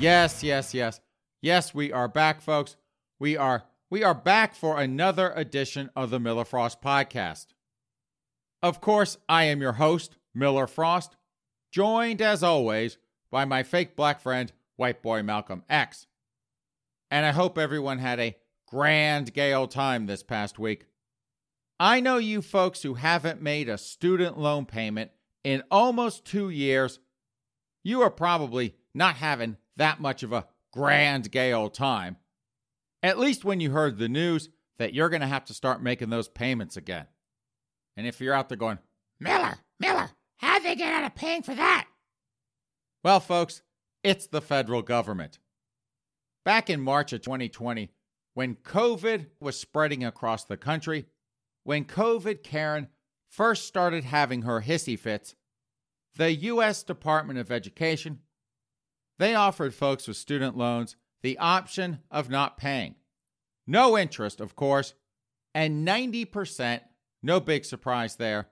Yes, 0.00 0.42
yes, 0.42 0.72
yes. 0.72 0.98
Yes, 1.42 1.74
we 1.74 1.92
are 1.92 2.08
back, 2.08 2.40
folks. 2.40 2.76
We 3.18 3.36
are 3.36 3.64
we 3.90 4.02
are 4.02 4.14
back 4.14 4.54
for 4.54 4.80
another 4.80 5.30
edition 5.36 5.90
of 5.94 6.08
the 6.08 6.18
Miller 6.18 6.46
Frost 6.46 6.80
podcast. 6.80 7.48
Of 8.62 8.80
course, 8.80 9.18
I 9.28 9.44
am 9.44 9.60
your 9.60 9.74
host, 9.74 10.16
Miller 10.34 10.66
Frost, 10.66 11.16
joined 11.70 12.22
as 12.22 12.42
always 12.42 12.96
by 13.30 13.44
my 13.44 13.62
fake 13.62 13.94
black 13.94 14.22
friend, 14.22 14.50
white 14.76 15.02
boy 15.02 15.22
Malcolm 15.22 15.64
X. 15.68 16.06
And 17.10 17.26
I 17.26 17.32
hope 17.32 17.58
everyone 17.58 17.98
had 17.98 18.18
a 18.20 18.38
grand 18.66 19.34
gay 19.34 19.52
old 19.52 19.70
time 19.70 20.06
this 20.06 20.22
past 20.22 20.58
week. 20.58 20.86
I 21.78 22.00
know 22.00 22.16
you 22.16 22.40
folks 22.40 22.80
who 22.80 22.94
haven't 22.94 23.42
made 23.42 23.68
a 23.68 23.76
student 23.76 24.38
loan 24.38 24.64
payment 24.64 25.10
in 25.44 25.62
almost 25.70 26.24
2 26.24 26.48
years. 26.48 27.00
You 27.84 28.00
are 28.00 28.10
probably 28.10 28.76
not 28.94 29.16
having 29.16 29.58
that 29.80 29.98
much 29.98 30.22
of 30.22 30.32
a 30.32 30.46
grand 30.72 31.30
gay 31.30 31.52
old 31.52 31.72
time. 31.72 32.16
At 33.02 33.18
least 33.18 33.46
when 33.46 33.60
you 33.60 33.70
heard 33.70 33.98
the 33.98 34.10
news 34.10 34.50
that 34.78 34.92
you're 34.92 35.08
going 35.08 35.22
to 35.22 35.26
have 35.26 35.46
to 35.46 35.54
start 35.54 35.82
making 35.82 36.10
those 36.10 36.28
payments 36.28 36.76
again. 36.76 37.06
And 37.96 38.06
if 38.06 38.20
you're 38.20 38.34
out 38.34 38.50
there 38.50 38.58
going, 38.58 38.78
Miller, 39.18 39.54
Miller, 39.78 40.10
how'd 40.36 40.62
they 40.62 40.76
get 40.76 40.92
out 40.92 41.06
of 41.06 41.14
paying 41.14 41.42
for 41.42 41.54
that? 41.54 41.86
Well, 43.02 43.20
folks, 43.20 43.62
it's 44.04 44.26
the 44.26 44.42
federal 44.42 44.82
government. 44.82 45.38
Back 46.44 46.68
in 46.68 46.80
March 46.82 47.14
of 47.14 47.22
2020, 47.22 47.90
when 48.34 48.56
COVID 48.56 49.28
was 49.40 49.58
spreading 49.58 50.04
across 50.04 50.44
the 50.44 50.58
country, 50.58 51.06
when 51.64 51.86
COVID 51.86 52.42
Karen 52.42 52.88
first 53.30 53.66
started 53.66 54.04
having 54.04 54.42
her 54.42 54.60
hissy 54.60 54.98
fits, 54.98 55.34
the 56.16 56.32
U.S. 56.34 56.82
Department 56.82 57.38
of 57.38 57.50
Education 57.50 58.20
they 59.20 59.34
offered 59.34 59.74
folks 59.74 60.08
with 60.08 60.16
student 60.16 60.56
loans 60.56 60.96
the 61.22 61.36
option 61.36 61.98
of 62.10 62.30
not 62.30 62.56
paying. 62.56 62.94
No 63.66 63.98
interest, 63.98 64.40
of 64.40 64.56
course, 64.56 64.94
and 65.54 65.86
90%, 65.86 66.80
no 67.22 67.38
big 67.38 67.66
surprise 67.66 68.16
there, 68.16 68.48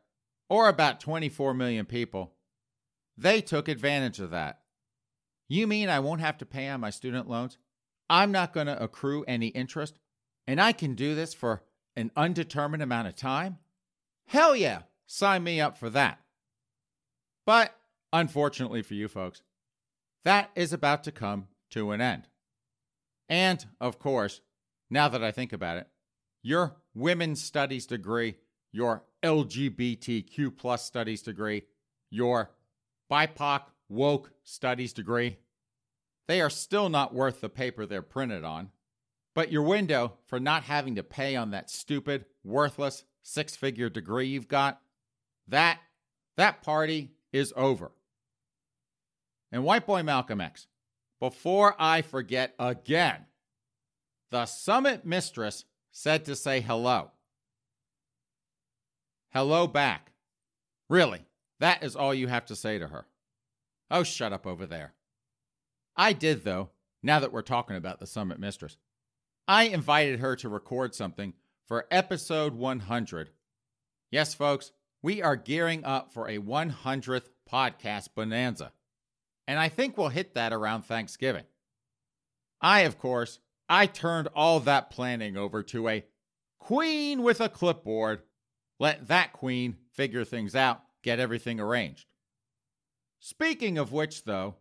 or 0.51 0.69
about 0.69 1.01
24 1.01 1.55
million 1.55 1.87
people, 1.87 2.35
they 3.17 3.41
took 3.41 3.67
advantage 3.67 4.21
of 4.21 4.31
that. 4.31 4.61
You 5.49 5.67
mean 5.67 5.89
I 5.89 6.01
won't 6.01 6.21
have 6.21 6.37
to 6.37 6.47
pay 6.47 6.69
on 6.69 6.81
my 6.81 6.91
student 6.91 7.31
loans? 7.31 7.57
I'm 8.11 8.31
not 8.31 8.53
going 8.53 8.67
to 8.67 8.83
accrue 8.83 9.25
any 9.27 9.47
interest, 9.47 9.99
and 10.47 10.61
I 10.61 10.73
can 10.73 10.95
do 10.95 11.15
this 11.15 11.33
for 11.33 11.63
an 11.97 12.11
undetermined 12.15 12.83
amount 12.83 13.09
of 13.09 13.17
time? 13.17 13.57
Hell 14.27 14.55
yeah, 14.55 14.83
sign 15.07 15.45
me 15.45 15.63
up 15.63 15.79
for 15.79 15.89
that. 15.89 16.21
But 17.47 17.75
unfortunately 18.13 18.83
for 18.83 18.93
you 18.93 19.09
folks, 19.09 19.41
that 20.25 20.51
is 20.55 20.73
about 20.73 21.05
to 21.05 21.13
come 21.13 21.49
to 21.71 21.93
an 21.93 22.01
end. 22.01 22.29
And, 23.29 23.65
of 23.81 23.99
course, 23.99 24.41
now 24.91 25.09
that 25.09 25.23
I 25.23 25.31
think 25.31 25.53
about 25.53 25.77
it, 25.77 25.87
your 26.43 26.77
women's 26.95 27.43
studies 27.43 27.87
degree, 27.87 28.37
your 28.73 29.05
LGBTQ 29.23 30.57
plus 30.57 30.85
studies 30.85 31.23
degree, 31.23 31.65
your 32.11 32.51
BIPOC 33.11 33.63
woke 33.89 34.33
studies 34.45 34.93
degree, 34.93 35.39
they 36.27 36.41
are 36.41 36.51
still 36.51 36.89
not 36.89 37.15
worth 37.15 37.41
the 37.41 37.49
paper 37.49 37.87
they're 37.87 38.03
printed 38.03 38.45
on. 38.45 38.71
But 39.35 39.53
your 39.53 39.63
window 39.63 40.15
for 40.27 40.41
not 40.41 40.65
having 40.65 40.97
to 40.97 41.03
pay 41.03 41.37
on 41.37 41.51
that 41.53 41.71
stupid, 41.71 42.25
worthless 42.43 43.05
six 43.23 43.55
figure 43.55 43.89
degree 43.89 44.27
you've 44.27 44.49
got, 44.49 44.81
that, 45.47 45.79
that 46.37 46.63
party 46.63 47.13
is 47.33 47.53
over. 47.57 47.93
And 49.51 49.65
White 49.65 49.87
Boy 49.87 50.03
Malcolm 50.03 50.41
X, 50.41 50.67
before 51.21 51.75
I 51.79 52.03
forget 52.03 52.55
again, 52.59 53.27
the 54.31 54.47
summit 54.47 55.05
mistress 55.05 55.65
said 55.91 56.27
to 56.27 56.37
say 56.37 56.61
hello. 56.61 57.11
Hello 59.33 59.67
back. 59.67 60.13
Really, 60.89 61.27
that 61.61 61.83
is 61.83 61.97
all 61.97 62.15
you 62.15 62.29
have 62.29 62.47
to 62.47 62.57
say 62.57 62.79
to 62.79 62.89
her. 62.89 63.07
Oh, 63.91 64.03
shut 64.03 64.33
up 64.33 64.47
over 64.47 64.67
there. 64.67 64.95
I 65.97 66.13
did, 66.13 66.45
though, 66.45 66.71
now 67.03 67.21
that 67.21 67.33
we're 67.33 67.43
talking 67.43 67.77
about 67.77 68.01
the 68.01 68.07
summit 68.07 68.39
mistress. 68.39 68.77
I 69.47 69.65
invited 69.65 70.21
her 70.21 70.37
to 70.37 70.49
record 70.49 70.95
something 70.95 71.33
for 71.67 71.87
episode 71.91 72.55
100. 72.55 73.31
Yes, 74.11 74.35
folks, 74.35 74.73
we 75.03 75.23
are 75.23 75.37
gearing 75.37 75.85
up 75.85 76.13
for 76.13 76.29
a 76.29 76.39
100th 76.39 77.29
podcast 77.51 78.09
bonanza 78.15 78.73
and 79.49 79.59
I 79.59 79.71
think 79.71 79.97
we'll 79.97 80.11
hit 80.11 80.35
that 80.35 80.53
around 80.53 80.83
Thanksgiving. 80.83 81.45
I, 82.61 82.81
of 82.81 82.99
course, 82.99 83.41
I 83.67 83.87
turned 83.87 84.29
all 84.37 84.61
that 84.61 84.91
planning 84.91 85.39
over 85.39 85.63
to 85.65 85.89
a 85.89 86.05
queen 86.61 87.23
with 87.23 87.41
a 87.41 87.49
clipboard. 87.49 88.21
Let 88.79 89.09
that 89.09 89.33
queen 89.33 89.79
figure 89.91 90.25
things 90.25 90.55
out, 90.55 90.83
get 91.03 91.19
everything 91.19 91.59
arranged. 91.61 92.07
Speaking 93.21 93.79
of 93.79 93.91
which, 93.91 94.25
though, 94.25 94.57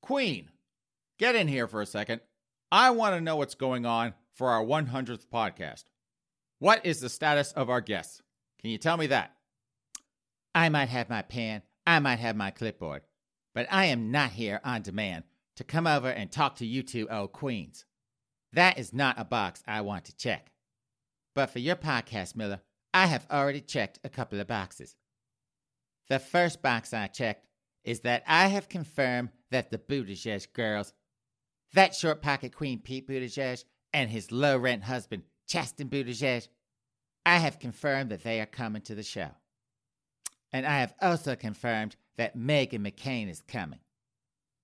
Queen, 0.00 0.48
get 1.18 1.36
in 1.36 1.46
here 1.46 1.68
for 1.68 1.82
a 1.82 1.86
second. 1.86 2.22
I 2.72 2.90
want 2.90 3.14
to 3.14 3.20
know 3.20 3.36
what's 3.36 3.54
going 3.54 3.84
on 3.84 4.14
for 4.32 4.48
our 4.48 4.64
100th 4.64 5.26
podcast. 5.26 5.84
What 6.58 6.84
is 6.86 7.00
the 7.00 7.10
status 7.10 7.52
of 7.52 7.68
our 7.68 7.82
guests? 7.82 8.22
Can 8.60 8.70
you 8.70 8.78
tell 8.78 8.96
me 8.96 9.08
that? 9.08 9.32
I 10.54 10.70
might 10.70 10.88
have 10.88 11.10
my 11.10 11.22
pen, 11.22 11.62
I 11.86 11.98
might 11.98 12.18
have 12.18 12.36
my 12.36 12.50
clipboard 12.50 13.02
but 13.54 13.66
I 13.70 13.86
am 13.86 14.10
not 14.10 14.30
here 14.30 14.60
on 14.64 14.82
demand 14.82 15.24
to 15.56 15.64
come 15.64 15.86
over 15.86 16.08
and 16.08 16.30
talk 16.30 16.56
to 16.56 16.66
you 16.66 16.82
two 16.82 17.08
old 17.10 17.32
queens. 17.32 17.84
That 18.52 18.78
is 18.78 18.92
not 18.92 19.18
a 19.18 19.24
box 19.24 19.62
I 19.66 19.80
want 19.82 20.04
to 20.06 20.16
check. 20.16 20.50
But 21.34 21.50
for 21.50 21.58
your 21.58 21.76
podcast, 21.76 22.34
Miller, 22.34 22.60
I 22.92 23.06
have 23.06 23.26
already 23.30 23.60
checked 23.60 24.00
a 24.02 24.08
couple 24.08 24.40
of 24.40 24.46
boxes. 24.46 24.96
The 26.08 26.18
first 26.18 26.60
box 26.60 26.92
I 26.92 27.06
checked 27.06 27.46
is 27.84 28.00
that 28.00 28.24
I 28.26 28.48
have 28.48 28.68
confirmed 28.68 29.30
that 29.50 29.70
the 29.70 29.78
Buttigieg 29.78 30.52
girls, 30.52 30.92
that 31.72 31.94
short 31.94 32.20
pocket 32.20 32.54
queen 32.54 32.80
Pete 32.80 33.08
Buttigieg 33.08 33.64
and 33.92 34.10
his 34.10 34.32
low 34.32 34.56
rent 34.56 34.84
husband 34.84 35.22
Chasten 35.46 35.88
Buttigieg, 35.88 36.48
I 37.24 37.38
have 37.38 37.58
confirmed 37.58 38.10
that 38.10 38.24
they 38.24 38.40
are 38.40 38.46
coming 38.46 38.82
to 38.82 38.94
the 38.94 39.02
show. 39.02 39.30
And 40.52 40.66
I 40.66 40.80
have 40.80 40.94
also 41.00 41.36
confirmed 41.36 41.96
that 42.16 42.36
Meghan 42.36 42.86
McCain 42.86 43.30
is 43.30 43.42
coming. 43.42 43.80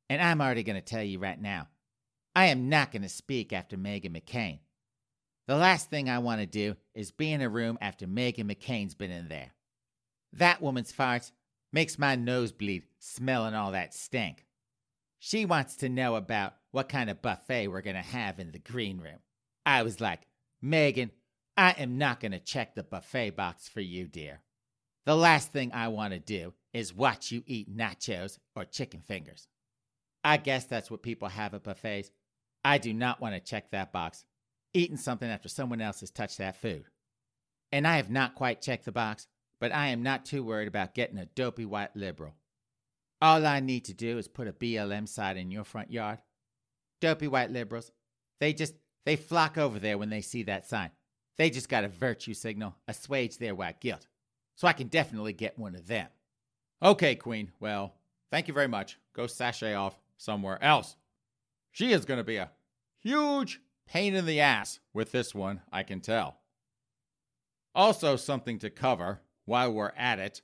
And 0.08 0.20
I'm 0.20 0.40
already 0.40 0.62
going 0.62 0.76
to 0.76 0.82
tell 0.82 1.02
you 1.02 1.18
right 1.18 1.40
now 1.40 1.68
I 2.34 2.46
am 2.46 2.68
not 2.68 2.92
going 2.92 3.02
to 3.02 3.08
speak 3.08 3.52
after 3.52 3.76
Meghan 3.76 4.14
McCain. 4.16 4.58
The 5.46 5.56
last 5.56 5.88
thing 5.88 6.10
I 6.10 6.18
want 6.18 6.40
to 6.40 6.46
do 6.46 6.76
is 6.94 7.10
be 7.10 7.32
in 7.32 7.40
a 7.40 7.48
room 7.48 7.78
after 7.80 8.06
Meghan 8.06 8.52
McCain's 8.52 8.94
been 8.94 9.10
in 9.10 9.28
there. 9.28 9.52
That 10.32 10.60
woman's 10.60 10.92
farts 10.92 11.32
makes 11.72 11.98
my 11.98 12.14
nose 12.14 12.52
bleed 12.52 12.82
smelling 12.98 13.54
all 13.54 13.72
that 13.72 13.94
stink. 13.94 14.44
She 15.18 15.46
wants 15.46 15.76
to 15.76 15.88
know 15.88 16.16
about 16.16 16.54
what 16.72 16.88
kind 16.88 17.08
of 17.08 17.22
buffet 17.22 17.68
we're 17.68 17.80
going 17.80 17.96
to 17.96 18.02
have 18.02 18.38
in 18.38 18.52
the 18.52 18.58
green 18.58 18.98
room. 18.98 19.20
I 19.64 19.82
was 19.82 20.00
like, 20.00 20.26
Meghan, 20.62 21.10
I 21.56 21.70
am 21.72 21.96
not 21.96 22.20
going 22.20 22.32
to 22.32 22.38
check 22.38 22.74
the 22.74 22.82
buffet 22.82 23.30
box 23.30 23.68
for 23.68 23.80
you, 23.80 24.08
dear. 24.08 24.40
The 25.06 25.14
last 25.16 25.52
thing 25.52 25.70
I 25.72 25.88
want 25.88 26.12
to 26.14 26.18
do 26.18 26.52
is 26.74 26.92
watch 26.92 27.30
you 27.30 27.44
eat 27.46 27.74
nachos 27.74 28.38
or 28.56 28.64
chicken 28.64 29.00
fingers. 29.00 29.46
I 30.24 30.36
guess 30.36 30.64
that's 30.64 30.90
what 30.90 31.04
people 31.04 31.28
have 31.28 31.54
at 31.54 31.62
buffets. 31.62 32.10
I 32.64 32.78
do 32.78 32.92
not 32.92 33.20
want 33.20 33.34
to 33.34 33.40
check 33.40 33.70
that 33.70 33.92
box, 33.92 34.24
eating 34.74 34.96
something 34.96 35.30
after 35.30 35.48
someone 35.48 35.80
else 35.80 36.00
has 36.00 36.10
touched 36.10 36.38
that 36.38 36.60
food. 36.60 36.86
And 37.70 37.86
I 37.86 37.98
have 37.98 38.10
not 38.10 38.34
quite 38.34 38.60
checked 38.60 38.84
the 38.84 38.92
box, 38.92 39.28
but 39.60 39.72
I 39.72 39.88
am 39.88 40.02
not 40.02 40.26
too 40.26 40.42
worried 40.42 40.66
about 40.66 40.94
getting 40.94 41.18
a 41.18 41.26
dopey 41.26 41.64
white 41.64 41.94
liberal. 41.94 42.34
All 43.22 43.46
I 43.46 43.60
need 43.60 43.84
to 43.84 43.94
do 43.94 44.18
is 44.18 44.26
put 44.26 44.48
a 44.48 44.52
BLM 44.52 45.08
sign 45.08 45.36
in 45.36 45.52
your 45.52 45.64
front 45.64 45.92
yard. 45.92 46.18
Dopey 47.00 47.28
white 47.28 47.52
liberals. 47.52 47.92
They 48.40 48.52
just, 48.52 48.74
they 49.04 49.14
flock 49.14 49.56
over 49.56 49.78
there 49.78 49.98
when 49.98 50.10
they 50.10 50.20
see 50.20 50.42
that 50.42 50.66
sign. 50.66 50.90
They 51.38 51.48
just 51.50 51.68
got 51.68 51.84
a 51.84 51.88
virtue 51.88 52.34
signal, 52.34 52.74
assuage 52.88 53.38
their 53.38 53.54
white 53.54 53.80
guilt. 53.80 54.08
So 54.56 54.66
I 54.66 54.72
can 54.72 54.88
definitely 54.88 55.32
get 55.32 55.58
one 55.58 55.74
of 55.74 55.86
them. 55.86 56.08
Okay, 56.82 57.14
Queen. 57.14 57.52
Well, 57.60 57.94
thank 58.30 58.48
you 58.48 58.54
very 58.54 58.68
much. 58.68 58.98
Go 59.14 59.26
sashay 59.26 59.74
off 59.74 59.98
somewhere 60.16 60.62
else. 60.62 60.96
She 61.70 61.92
is 61.92 62.04
going 62.04 62.18
to 62.18 62.24
be 62.24 62.36
a 62.36 62.50
huge 62.98 63.60
pain 63.86 64.14
in 64.14 64.26
the 64.26 64.40
ass 64.40 64.80
with 64.92 65.12
this 65.12 65.34
one, 65.34 65.60
I 65.70 65.82
can 65.82 66.00
tell. 66.00 66.40
Also, 67.74 68.16
something 68.16 68.58
to 68.60 68.70
cover 68.70 69.20
while 69.44 69.72
we're 69.72 69.92
at 69.96 70.18
it. 70.18 70.42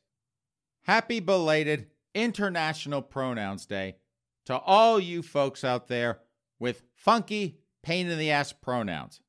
Happy 0.82 1.18
belated 1.18 1.86
International 2.14 3.00
Pronouns 3.00 3.66
Day 3.66 3.96
to 4.44 4.58
all 4.58 5.00
you 5.00 5.22
folks 5.22 5.64
out 5.64 5.88
there 5.88 6.20
with 6.58 6.82
funky, 6.94 7.58
pain 7.82 8.08
in 8.08 8.18
the 8.18 8.30
ass 8.30 8.52
pronouns. 8.52 9.20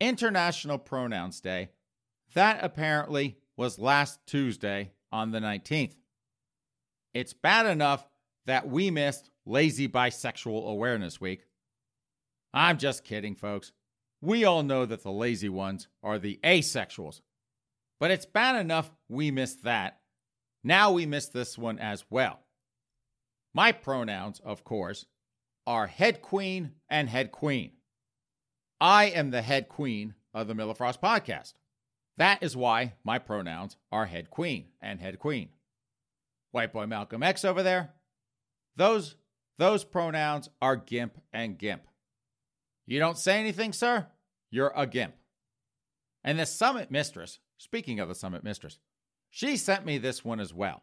International 0.00 0.78
Pronouns 0.78 1.40
Day, 1.40 1.70
that 2.34 2.58
apparently 2.62 3.38
was 3.56 3.78
last 3.78 4.20
Tuesday 4.26 4.92
on 5.10 5.30
the 5.30 5.38
19th. 5.38 5.94
It's 7.14 7.32
bad 7.32 7.66
enough 7.66 8.06
that 8.46 8.68
we 8.68 8.90
missed 8.90 9.30
Lazy 9.46 9.88
Bisexual 9.88 10.70
Awareness 10.70 11.20
Week. 11.20 11.46
I'm 12.52 12.78
just 12.78 13.04
kidding, 13.04 13.34
folks. 13.34 13.72
We 14.20 14.44
all 14.44 14.62
know 14.62 14.86
that 14.86 15.02
the 15.02 15.12
lazy 15.12 15.48
ones 15.48 15.88
are 16.02 16.18
the 16.18 16.38
asexuals. 16.44 17.20
But 17.98 18.10
it's 18.10 18.26
bad 18.26 18.56
enough 18.56 18.90
we 19.08 19.30
missed 19.30 19.64
that. 19.64 20.00
Now 20.62 20.92
we 20.92 21.06
miss 21.06 21.28
this 21.28 21.56
one 21.56 21.78
as 21.78 22.04
well. 22.10 22.40
My 23.54 23.72
pronouns, 23.72 24.40
of 24.40 24.64
course, 24.64 25.06
are 25.66 25.86
head 25.86 26.20
queen 26.20 26.72
and 26.90 27.08
head 27.08 27.32
queen. 27.32 27.72
I 28.80 29.06
am 29.06 29.30
the 29.30 29.42
head 29.42 29.68
queen 29.68 30.14
of 30.34 30.48
the 30.48 30.54
Miller 30.54 30.74
Frost 30.74 31.00
podcast. 31.00 31.54
That 32.18 32.42
is 32.42 32.56
why 32.56 32.94
my 33.04 33.18
pronouns 33.18 33.76
are 33.92 34.06
head 34.06 34.30
queen 34.30 34.66
and 34.80 35.00
head 35.00 35.18
queen. 35.18 35.50
White 36.50 36.72
boy 36.72 36.86
Malcolm 36.86 37.22
X 37.22 37.44
over 37.44 37.62
there, 37.62 37.90
those 38.76 39.16
those 39.58 39.84
pronouns 39.84 40.50
are 40.60 40.76
gimp 40.76 41.18
and 41.32 41.58
gimp. 41.58 41.82
You 42.86 42.98
don't 42.98 43.18
say 43.18 43.38
anything, 43.38 43.72
sir? 43.72 44.06
You're 44.50 44.72
a 44.76 44.86
gimp. 44.86 45.14
And 46.22 46.38
the 46.38 46.46
summit 46.46 46.90
mistress, 46.90 47.38
speaking 47.58 48.00
of 48.00 48.08
the 48.08 48.14
summit 48.14 48.44
mistress, 48.44 48.78
she 49.30 49.56
sent 49.56 49.86
me 49.86 49.98
this 49.98 50.24
one 50.24 50.40
as 50.40 50.52
well. 50.52 50.82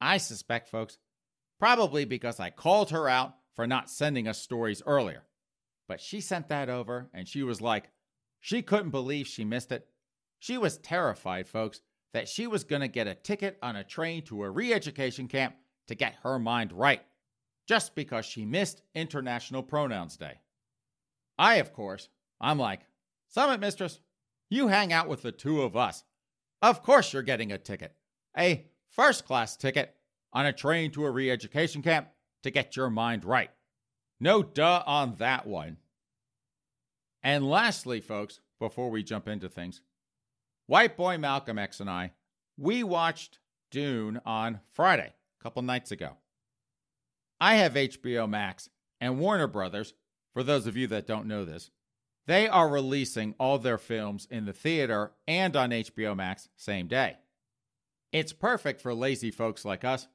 I 0.00 0.18
suspect, 0.18 0.68
folks, 0.68 0.98
probably 1.58 2.04
because 2.04 2.38
I 2.38 2.50
called 2.50 2.90
her 2.90 3.08
out 3.08 3.34
for 3.54 3.66
not 3.66 3.90
sending 3.90 4.28
us 4.28 4.40
stories 4.40 4.82
earlier. 4.86 5.24
But 5.88 6.00
she 6.00 6.20
sent 6.20 6.48
that 6.48 6.68
over 6.68 7.08
and 7.12 7.26
she 7.26 7.42
was 7.42 7.60
like, 7.60 7.90
she 8.40 8.62
couldn't 8.62 8.90
believe 8.90 9.26
she 9.26 9.44
missed 9.44 9.72
it. 9.72 9.88
She 10.38 10.58
was 10.58 10.78
terrified, 10.78 11.48
folks, 11.48 11.80
that 12.12 12.28
she 12.28 12.46
was 12.46 12.64
going 12.64 12.82
to 12.82 12.88
get 12.88 13.06
a 13.06 13.14
ticket 13.14 13.58
on 13.62 13.76
a 13.76 13.84
train 13.84 14.22
to 14.24 14.42
a 14.42 14.50
re 14.50 14.72
education 14.72 15.28
camp 15.28 15.56
to 15.88 15.94
get 15.94 16.16
her 16.22 16.38
mind 16.38 16.72
right, 16.72 17.02
just 17.66 17.94
because 17.94 18.24
she 18.24 18.44
missed 18.44 18.82
International 18.94 19.62
Pronouns 19.62 20.16
Day. 20.16 20.40
I, 21.38 21.56
of 21.56 21.72
course, 21.72 22.08
I'm 22.40 22.58
like, 22.58 22.80
Summit 23.28 23.60
Mistress, 23.60 24.00
you 24.50 24.68
hang 24.68 24.92
out 24.92 25.08
with 25.08 25.22
the 25.22 25.32
two 25.32 25.62
of 25.62 25.76
us. 25.76 26.04
Of 26.62 26.82
course 26.82 27.12
you're 27.12 27.22
getting 27.22 27.52
a 27.52 27.58
ticket, 27.58 27.94
a 28.36 28.66
first 28.88 29.24
class 29.24 29.56
ticket 29.56 29.94
on 30.32 30.46
a 30.46 30.52
train 30.52 30.90
to 30.92 31.04
a 31.04 31.10
re 31.10 31.30
education 31.30 31.82
camp 31.82 32.08
to 32.42 32.50
get 32.50 32.76
your 32.76 32.90
mind 32.90 33.24
right. 33.24 33.50
No 34.20 34.42
duh 34.42 34.82
on 34.86 35.16
that 35.16 35.46
one. 35.46 35.76
And 37.22 37.48
lastly, 37.48 38.00
folks, 38.00 38.40
before 38.58 38.90
we 38.90 39.02
jump 39.02 39.28
into 39.28 39.48
things, 39.48 39.80
White 40.68 40.98
Boy 40.98 41.16
Malcolm 41.16 41.58
X 41.58 41.80
and 41.80 41.88
I, 41.88 42.12
we 42.58 42.82
watched 42.82 43.38
Dune 43.70 44.20
on 44.26 44.60
Friday, 44.74 45.14
a 45.40 45.42
couple 45.42 45.62
nights 45.62 45.90
ago. 45.90 46.10
I 47.40 47.54
have 47.54 47.72
HBO 47.72 48.28
Max 48.28 48.68
and 49.00 49.18
Warner 49.18 49.46
Brothers, 49.46 49.94
for 50.34 50.42
those 50.42 50.66
of 50.66 50.76
you 50.76 50.86
that 50.88 51.06
don't 51.06 51.26
know 51.26 51.46
this, 51.46 51.70
they 52.26 52.46
are 52.46 52.68
releasing 52.68 53.34
all 53.40 53.58
their 53.58 53.78
films 53.78 54.28
in 54.30 54.44
the 54.44 54.52
theater 54.52 55.12
and 55.26 55.56
on 55.56 55.70
HBO 55.70 56.14
Max 56.14 56.50
same 56.54 56.86
day. 56.86 57.16
It's 58.12 58.34
perfect 58.34 58.82
for 58.82 58.92
lazy 58.92 59.30
folks 59.30 59.64
like 59.64 59.86
us. 59.86 60.06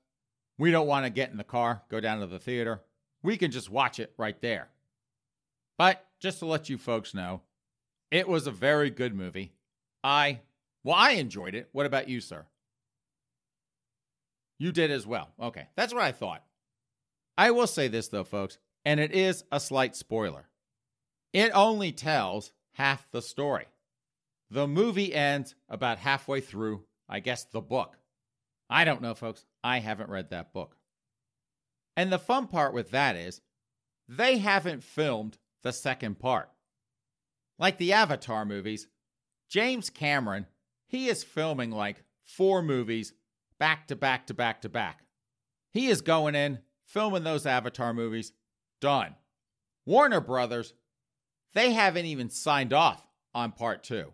We 0.60 0.70
don't 0.70 0.86
want 0.86 1.08
to 1.08 1.10
get 1.10 1.32
in 1.32 1.38
the 1.38 1.44
car, 1.44 1.82
go 1.90 2.00
down 2.00 2.20
to 2.20 2.28
the 2.28 2.38
theater. 2.38 2.84
We 3.24 3.38
can 3.38 3.50
just 3.50 3.72
watch 3.72 4.00
it 4.00 4.14
right 4.20 4.40
there. 4.40 4.70
But 5.80 6.06
just 6.20 6.38
to 6.40 6.46
let 6.46 6.70
you 6.70 6.78
folks 6.78 7.16
know, 7.16 7.42
it 8.12 8.28
was 8.28 8.46
a 8.46 8.52
very 8.52 8.92
good 8.92 9.16
movie. 9.16 9.54
I, 10.04 10.42
well, 10.84 10.96
I 10.96 11.12
enjoyed 11.12 11.56
it. 11.56 11.70
What 11.72 11.86
about 11.86 12.10
you, 12.10 12.20
sir? 12.20 12.46
You 14.60 14.72
did 14.72 14.92
as 14.92 15.08
well. 15.08 15.30
Okay, 15.42 15.68
that's 15.76 15.94
what 15.94 16.04
I 16.04 16.12
thought. 16.12 16.44
I 17.38 17.52
will 17.52 17.68
say 17.68 17.88
this, 17.88 18.10
though, 18.10 18.24
folks, 18.24 18.58
and 18.86 19.00
it 19.00 19.12
is 19.12 19.44
a 19.52 19.60
slight 19.60 19.96
spoiler. 19.96 20.50
It 21.34 21.52
only 21.54 21.92
tells 21.92 22.52
half 22.74 23.10
the 23.12 23.22
story. 23.22 23.66
The 24.52 24.68
movie 24.68 25.14
ends 25.14 25.56
about 25.68 25.98
halfway 25.98 26.42
through, 26.42 26.84
I 27.10 27.20
guess, 27.20 27.46
the 27.46 27.62
book. 27.62 27.98
I 28.70 28.86
don't 28.86 29.02
know, 29.02 29.16
folks. 29.16 29.46
I 29.64 29.80
haven't 29.80 30.10
read 30.10 30.30
that 30.30 30.54
book. 30.54 30.78
And 31.96 32.12
the 32.12 32.20
fun 32.20 32.48
part 32.48 32.74
with 32.74 32.92
that 32.92 33.16
is 33.16 33.42
they 34.08 34.38
haven't 34.38 34.84
filmed 34.84 35.38
the 35.64 35.74
second 35.74 36.20
part. 36.20 36.50
Like 37.58 37.78
the 37.78 37.94
Avatar 37.94 38.46
movies, 38.46 38.88
James 39.54 39.92
Cameron, 39.92 40.48
he 40.88 41.10
is 41.10 41.24
filming 41.24 41.70
like 41.70 42.04
four 42.24 42.64
movies 42.64 43.14
back 43.60 43.88
to 43.88 43.96
back 43.96 44.26
to 44.26 44.34
back 44.34 44.64
to 44.64 44.68
back. 44.68 45.06
He 45.70 45.90
is 45.90 46.02
going 46.02 46.34
in, 46.34 46.58
filming 46.88 47.24
those 47.24 47.46
Avatar 47.46 47.94
movies, 47.94 48.32
done. 48.82 49.14
Warner 49.86 50.22
Brothers, 50.22 50.74
they 51.54 51.72
haven't 51.72 52.08
even 52.08 52.32
signed 52.32 52.74
off 52.74 53.06
on 53.36 53.52
part 53.52 53.84
two. 53.84 54.14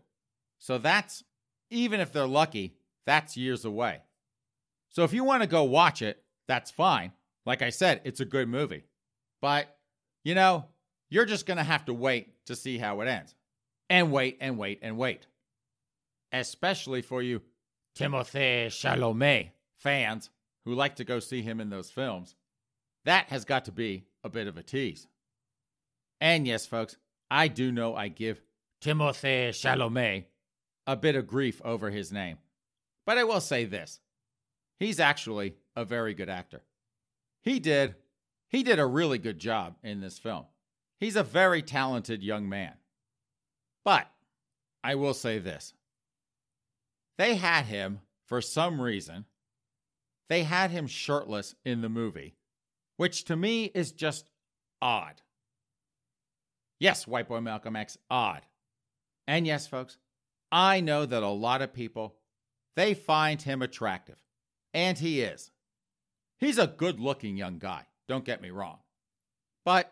So 0.58 0.78
that's, 0.78 1.24
even 1.70 2.02
if 2.02 2.12
they're 2.12 2.28
lucky, 2.28 2.76
that's 3.06 3.38
years 3.38 3.64
away. 3.64 4.00
So 4.90 5.06
if 5.06 5.14
you 5.14 5.24
want 5.24 5.42
to 5.42 5.48
go 5.48 5.64
watch 5.64 6.02
it, 6.02 6.22
that's 6.50 6.70
fine. 6.70 7.14
Like 7.46 7.62
I 7.62 7.70
said, 7.70 8.02
it's 8.04 8.20
a 8.20 8.26
good 8.26 8.50
movie. 8.50 8.84
But, 9.42 9.74
you 10.26 10.36
know, 10.36 10.66
you're 11.10 11.24
just 11.24 11.46
going 11.46 11.60
to 11.60 11.64
have 11.64 11.86
to 11.86 11.94
wait 11.94 12.46
to 12.48 12.58
see 12.58 12.78
how 12.78 13.00
it 13.00 13.08
ends. 13.08 13.36
And 13.90 14.12
wait 14.12 14.38
and 14.40 14.58
wait 14.58 14.80
and 14.82 14.98
wait. 14.98 15.26
Especially 16.32 17.02
for 17.02 17.22
you 17.22 17.42
Timothée 17.98 18.68
Chalamet 18.68 19.50
fans 19.78 20.30
who 20.66 20.74
like 20.74 20.98
to 20.98 21.04
go 21.04 21.20
see 21.20 21.42
him 21.42 21.60
in 21.60 21.70
those 21.70 21.90
films. 21.90 22.36
That 23.06 23.30
has 23.30 23.46
got 23.46 23.66
to 23.66 23.72
be 23.72 24.06
a 24.24 24.30
bit 24.30 24.48
of 24.48 24.58
a 24.58 24.64
tease. 24.64 25.08
And 26.22 26.46
yes, 26.46 26.66
folks, 26.66 26.98
I 27.32 27.48
do 27.48 27.72
know 27.72 27.96
I 27.96 28.10
give 28.10 28.42
Timothée 28.82 29.50
Chalamet 29.50 30.26
a 30.86 30.96
bit 30.96 31.16
of 31.16 31.28
grief 31.28 31.62
over 31.64 31.90
his 31.90 32.12
name. 32.12 32.38
But 33.06 33.18
I 33.18 33.24
will 33.24 33.42
say 33.42 33.66
this 33.66 34.00
he's 34.80 35.00
actually 35.00 35.56
a 35.76 35.84
very 35.86 36.14
good 36.14 36.30
actor. 36.30 36.62
He 37.42 37.60
did 37.60 37.96
he 38.48 38.64
did 38.64 38.80
a 38.80 38.86
really 38.86 39.18
good 39.18 39.40
job 39.40 39.76
in 39.84 40.02
this 40.02 40.20
film. 40.20 40.46
He's 41.00 41.16
a 41.16 41.24
very 41.24 41.62
talented 41.62 42.24
young 42.24 42.50
man. 42.50 42.74
But 43.84 44.10
I 44.84 44.96
will 44.96 45.14
say 45.14 45.40
this. 45.40 45.74
They 47.18 47.36
had 47.36 47.66
him 47.66 48.00
for 48.28 48.42
some 48.42 48.80
reason. 48.80 49.26
They 50.30 50.44
had 50.44 50.72
him 50.72 50.88
shirtless 50.88 51.56
in 51.66 51.82
the 51.82 51.90
movie, 51.90 52.36
which 52.98 53.26
to 53.26 53.36
me 53.36 53.66
is 53.66 53.92
just 53.92 54.30
odd. 54.82 55.22
Yes, 56.80 57.08
White 57.08 57.28
Boy 57.28 57.42
Malcolm 57.42 57.76
X, 57.76 57.98
odd. 58.10 58.42
And 59.28 59.46
yes, 59.46 59.68
folks, 59.68 59.98
I 60.52 60.80
know 60.80 61.06
that 61.06 61.24
a 61.24 61.28
lot 61.28 61.62
of 61.62 61.74
people 61.74 62.16
they 62.76 62.94
find 62.94 63.42
him 63.42 63.62
attractive. 63.62 64.16
And 64.74 64.98
he 64.98 65.22
is. 65.22 65.52
He's 66.40 66.58
a 66.58 66.68
good 66.68 67.00
looking 67.00 67.36
young 67.36 67.60
guy, 67.60 67.88
don't 68.08 68.24
get 68.24 68.42
me 68.42 68.52
wrong. 68.52 68.78
But 69.66 69.92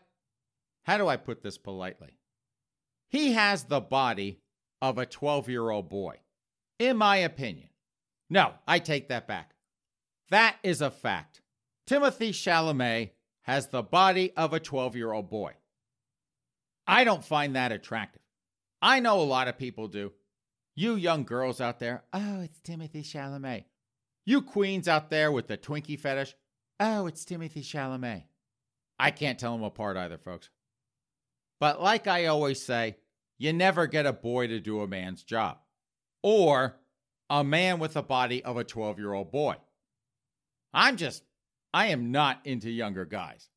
how 0.84 0.98
do 0.98 1.08
I 1.08 1.18
put 1.18 1.42
this 1.42 1.58
politely? 1.58 2.18
He 3.10 3.34
has 3.34 3.64
the 3.64 3.82
body 3.82 4.42
of 4.82 4.98
a 4.98 5.06
12 5.06 5.50
year 5.50 5.70
old 5.70 5.90
boy, 5.90 6.18
in 6.80 6.98
my 6.98 7.18
opinion. 7.18 7.70
No, 8.30 8.54
I 8.68 8.80
take 8.80 9.10
that 9.10 9.28
back. 9.28 9.56
That 10.30 10.58
is 10.64 10.82
a 10.82 10.92
fact. 10.92 11.42
Timothée 11.90 12.30
Chalamet 12.30 13.12
has 13.44 13.68
the 13.68 13.82
body 13.82 14.34
of 14.36 14.54
a 14.54 14.60
12 14.60 14.96
year 14.96 15.14
old 15.14 15.30
boy. 15.30 15.54
I 16.86 17.04
don't 17.04 17.24
find 17.24 17.56
that 17.56 17.72
attractive. 17.72 18.22
I 18.82 19.00
know 19.00 19.22
a 19.22 19.24
lot 19.24 19.48
of 19.48 19.58
people 19.58 19.88
do. 19.88 20.12
You 20.76 20.96
young 20.96 21.24
girls 21.24 21.60
out 21.60 21.80
there, 21.80 22.04
oh, 22.14 22.42
it's 22.42 22.60
Timothée 22.60 23.04
Chalamet. 23.04 23.66
You 24.26 24.42
queens 24.42 24.88
out 24.88 25.10
there 25.10 25.32
with 25.32 25.48
the 25.48 25.58
Twinkie 25.58 26.00
fetish, 26.00 26.36
oh, 26.80 27.08
it's 27.08 27.24
Timothée 27.24 27.64
Chalamet. 27.64 28.24
I 29.00 29.12
can't 29.12 29.40
tell 29.40 29.54
them 29.54 29.64
apart 29.64 29.98
either, 29.98 30.18
folks. 30.18 30.50
But 31.60 31.82
like 31.82 32.08
I 32.08 32.26
always 32.26 32.62
say, 32.64 32.98
you 33.38 33.54
never 33.54 33.88
get 33.88 34.06
a 34.06 34.14
boy 34.14 34.48
to 34.48 34.60
do 34.60 34.82
a 34.82 34.88
man's 34.88 35.24
job 35.24 35.58
or 36.24 36.78
a 37.30 37.44
man 37.44 37.80
with 37.80 37.94
the 37.94 38.02
body 38.02 38.44
of 38.44 38.58
a 38.58 38.64
12 38.64 39.00
year 39.00 39.14
old 39.14 39.32
boy. 39.32 39.56
I'm 40.74 40.98
just, 40.98 41.24
I 41.74 41.88
am 41.88 42.12
not 42.12 42.42
into 42.46 42.70
younger 42.70 43.06
guys. 43.06 43.50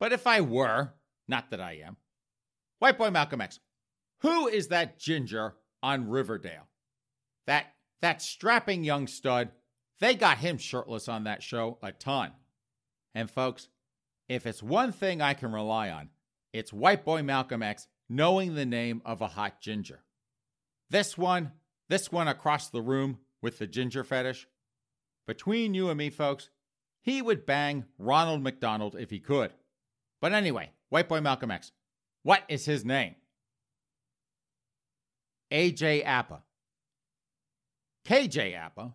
But 0.00 0.12
if 0.12 0.26
I 0.26 0.40
were, 0.40 0.94
not 1.26 1.50
that 1.50 1.60
I 1.60 1.80
am, 1.84 1.96
White 2.78 2.98
Boy 2.98 3.10
Malcolm 3.10 3.40
X, 3.40 3.58
who 4.20 4.46
is 4.46 4.68
that 4.68 4.98
ginger 4.98 5.54
on 5.82 6.08
Riverdale? 6.08 6.68
That 7.46 7.66
that 8.00 8.22
strapping 8.22 8.84
young 8.84 9.06
stud. 9.06 9.50
They 10.00 10.14
got 10.14 10.38
him 10.38 10.58
shirtless 10.58 11.08
on 11.08 11.24
that 11.24 11.42
show 11.42 11.78
a 11.82 11.90
ton. 11.90 12.32
And 13.14 13.28
folks, 13.28 13.68
if 14.28 14.46
it's 14.46 14.62
one 14.62 14.92
thing 14.92 15.20
I 15.20 15.34
can 15.34 15.50
rely 15.52 15.90
on, 15.90 16.10
it's 16.52 16.72
White 16.72 17.04
Boy 17.04 17.22
Malcolm 17.22 17.62
X 17.62 17.86
knowing 18.08 18.54
the 18.54 18.66
name 18.66 19.02
of 19.04 19.20
a 19.20 19.28
hot 19.28 19.60
ginger. 19.60 20.00
This 20.90 21.18
one, 21.18 21.52
this 21.88 22.10
one 22.10 22.28
across 22.28 22.68
the 22.68 22.82
room 22.82 23.18
with 23.42 23.58
the 23.58 23.66
ginger 23.66 24.04
fetish. 24.04 24.46
Between 25.26 25.74
you 25.74 25.90
and 25.90 25.98
me, 25.98 26.08
folks, 26.10 26.50
he 27.02 27.20
would 27.20 27.46
bang 27.46 27.84
Ronald 27.98 28.42
McDonald 28.42 28.96
if 28.98 29.10
he 29.10 29.20
could. 29.20 29.52
But 30.20 30.32
anyway, 30.32 30.70
White 30.88 31.08
Boy 31.08 31.20
Malcolm 31.20 31.50
X, 31.50 31.72
what 32.22 32.42
is 32.48 32.64
his 32.64 32.84
name? 32.84 33.14
AJ 35.52 36.04
Apa. 36.04 36.42
KJ 38.06 38.58
Apa? 38.58 38.94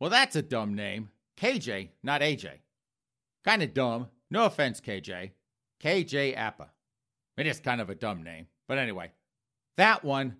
Well, 0.00 0.10
that's 0.10 0.36
a 0.36 0.42
dumb 0.42 0.74
name. 0.74 1.10
KJ, 1.36 1.90
not 2.02 2.22
AJ. 2.22 2.50
Kind 3.44 3.62
of 3.62 3.74
dumb. 3.74 4.08
No 4.30 4.46
offense, 4.46 4.80
KJ. 4.80 5.32
KJ 5.82 6.36
Apa. 6.36 6.70
It 7.36 7.46
is 7.46 7.60
kind 7.60 7.80
of 7.80 7.90
a 7.90 7.94
dumb 7.94 8.22
name. 8.22 8.46
But 8.68 8.78
anyway, 8.78 9.12
that 9.76 10.04
one, 10.04 10.36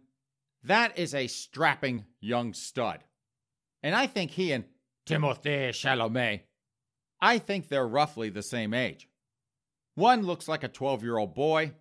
that 0.65 0.99
is 0.99 1.15
a 1.15 1.27
strapping 1.27 2.05
young 2.21 2.55
stud. 2.55 3.05
And 3.83 3.95
I 3.95 4.07
think 4.07 4.33
he 4.33 4.53
and 4.53 4.65
Timothée 5.07 5.71
Chalamet, 5.71 6.41
I 7.21 7.39
think 7.39 7.69
they're 7.69 7.87
roughly 7.87 8.31
the 8.31 8.43
same 8.43 8.75
age. 8.75 9.09
One 9.95 10.23
looks 10.23 10.49
like 10.49 10.65
a 10.65 10.69
12 10.69 11.03
year 11.03 11.17
old 11.17 11.35
boy, 11.35 11.73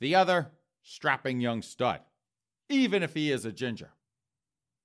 the 0.00 0.14
other, 0.14 0.50
strapping 0.82 1.40
young 1.40 1.62
stud, 1.62 2.00
even 2.68 3.02
if 3.02 3.14
he 3.14 3.30
is 3.30 3.44
a 3.44 3.52
ginger. 3.52 3.90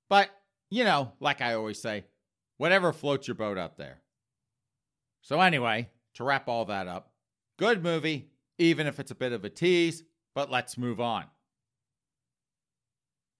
But, 0.10 0.30
you 0.70 0.84
know, 0.84 1.14
like 1.20 1.42
I 1.42 1.54
always 1.54 1.82
say, 1.82 2.06
whatever 2.58 2.94
floats 2.94 3.28
your 3.28 3.36
boat 3.36 3.58
out 3.58 3.78
there. 3.78 4.02
So, 5.22 5.42
anyway, 5.42 5.90
to 6.16 6.24
wrap 6.24 6.48
all 6.48 6.66
that 6.66 6.88
up, 6.88 7.12
good 7.58 7.84
movie, 7.84 8.30
even 8.60 8.86
if 8.86 9.00
it's 9.00 9.12
a 9.12 9.16
bit 9.16 9.32
of 9.32 9.44
a 9.44 9.50
tease, 9.50 10.04
but 10.36 10.52
let's 10.52 10.78
move 10.78 11.00
on. 11.00 11.26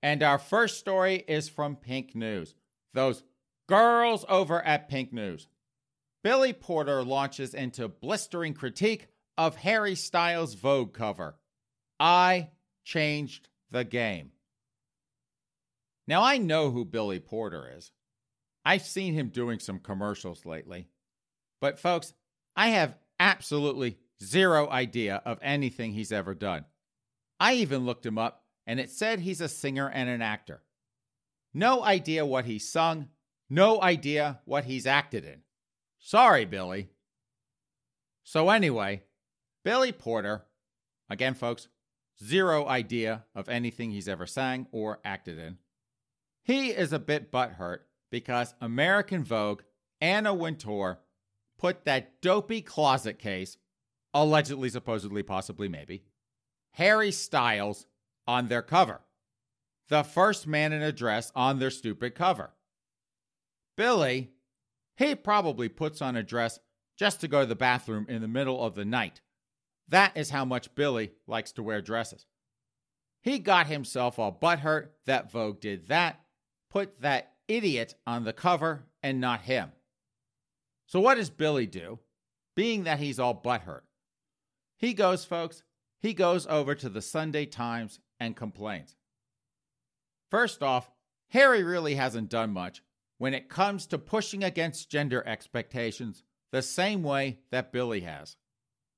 And 0.02 0.24
our 0.24 0.40
first 0.40 0.80
story 0.80 1.24
is 1.28 1.50
from 1.50 1.76
Pink 1.76 2.16
News. 2.16 2.56
Those 2.94 3.22
girls 3.68 4.26
over 4.28 4.62
at 4.66 4.90
Pink 4.90 5.14
News. 5.14 5.48
Billy 6.24 6.54
Porter 6.54 7.04
launches 7.04 7.54
into 7.54 7.88
blistering 7.88 8.54
critique 8.54 9.08
of 9.38 9.58
Harry 9.58 9.96
Styles' 9.96 10.56
Vogue 10.56 10.94
cover. 10.94 11.36
I 12.00 12.50
changed 12.84 13.50
the 13.72 13.84
game. 13.84 14.32
Now, 16.08 16.24
I 16.24 16.38
know 16.38 16.72
who 16.72 16.86
Billy 16.86 17.20
Porter 17.20 17.72
is. 17.78 17.92
I've 18.66 18.86
seen 18.86 19.14
him 19.14 19.30
doing 19.30 19.60
some 19.60 19.80
commercials 19.80 20.46
lately. 20.46 20.88
But, 21.62 21.80
folks, 21.80 22.14
I 22.56 22.70
have 22.70 22.98
absolutely 23.20 23.98
zero 24.24 24.70
idea 24.70 25.22
of 25.26 25.40
anything 25.42 25.94
he's 25.94 26.12
ever 26.12 26.34
done. 26.34 26.66
I 27.40 27.54
even 27.54 27.86
looked 27.86 28.06
him 28.06 28.18
up, 28.18 28.44
and 28.68 28.80
it 28.80 28.90
said 28.90 29.20
he's 29.20 29.42
a 29.42 29.50
singer 29.50 29.90
and 29.90 30.10
an 30.10 30.22
actor. 30.22 30.62
No 31.54 31.84
idea 31.84 32.26
what 32.26 32.46
he 32.46 32.60
sung, 32.60 33.08
no 33.50 33.82
idea 33.82 34.40
what 34.46 34.66
he's 34.66 34.86
acted 34.86 35.26
in. 35.26 35.42
Sorry, 36.00 36.46
Billy. 36.46 36.90
So, 38.24 38.50
anyway, 38.50 39.04
Billy 39.64 39.92
Porter, 39.92 40.44
again, 41.10 41.34
folks, 41.34 41.68
zero 42.24 42.68
idea 42.68 43.26
of 43.34 43.50
anything 43.50 43.92
he's 43.92 44.08
ever 44.08 44.26
sang 44.26 44.68
or 44.72 45.00
acted 45.04 45.40
in. 45.40 45.58
He 46.44 46.70
is 46.70 46.94
a 46.94 47.00
bit 47.00 47.32
butthurt 47.32 47.80
because 48.12 48.54
American 48.62 49.24
Vogue, 49.24 49.62
Anna 50.02 50.34
Wintour, 50.34 51.00
put 51.58 51.86
that 51.86 52.22
dopey 52.22 52.62
closet 52.62 53.20
case, 53.20 53.58
allegedly, 54.14 54.70
supposedly, 54.70 55.24
possibly, 55.24 55.68
maybe, 55.68 56.04
Harry 56.74 57.12
Styles 57.12 57.86
on 58.28 58.48
their 58.48 58.62
cover. 58.62 59.02
The 59.90 60.04
first 60.04 60.46
man 60.46 60.72
in 60.72 60.82
a 60.82 60.92
dress 60.92 61.32
on 61.36 61.60
their 61.60 61.72
stupid 61.72 62.14
cover. 62.14 62.52
Billy, 63.76 64.32
he 64.98 65.16
probably 65.16 65.70
puts 65.70 66.02
on 66.02 66.16
a 66.16 66.24
dress 66.24 66.60
just 66.98 67.22
to 67.22 67.28
go 67.28 67.42
to 67.42 67.46
the 67.46 67.56
bathroom 67.56 68.06
in 68.10 68.22
the 68.22 68.28
middle 68.28 68.64
of 68.64 68.76
the 68.76 68.86
night 68.86 69.22
that 69.90 70.16
is 70.16 70.30
how 70.30 70.46
much 70.46 70.74
Billy 70.76 71.12
likes 71.28 71.52
to 71.54 71.64
wear 71.64 71.82
dresses. 71.82 72.26
He 73.22 73.40
got 73.40 73.68
himself 73.68 74.18
all 74.18 74.32
butthurt 74.32 74.90
that 75.06 75.32
Vogue 75.32 75.60
did 75.60 75.88
that, 75.88 76.22
put 76.70 77.02
that 77.02 77.34
idiot 77.48 77.96
on 78.08 78.24
the 78.24 78.34
cover 78.34 78.86
and 79.04 79.20
not 79.20 79.42
him. 79.42 79.72
So, 80.86 81.00
what 81.00 81.16
does 81.16 81.30
Billy 81.30 81.68
do, 81.68 82.00
being 82.56 82.86
that 82.86 83.00
he's 83.00 83.20
all 83.20 83.36
butthurt? 83.36 83.82
He 84.80 84.94
goes, 84.94 85.26
folks, 85.26 85.62
he 86.00 86.14
goes 86.14 86.48
over 86.48 86.74
to 86.74 86.88
the 86.88 87.02
Sunday 87.02 87.46
Times 87.46 88.00
and 88.20 88.36
complains. 88.36 88.96
First 90.32 90.64
off, 90.64 90.90
Harry 91.30 91.64
really 91.64 91.96
hasn't 91.96 92.30
done 92.30 92.52
much 92.52 92.82
when 93.18 93.34
it 93.34 93.50
comes 93.50 93.86
to 93.88 93.98
pushing 93.98 94.44
against 94.44 94.90
gender 94.90 95.22
expectations 95.28 96.24
the 96.52 96.62
same 96.62 97.04
way 97.04 97.40
that 97.52 97.74
Billy 97.74 98.00
has. 98.02 98.38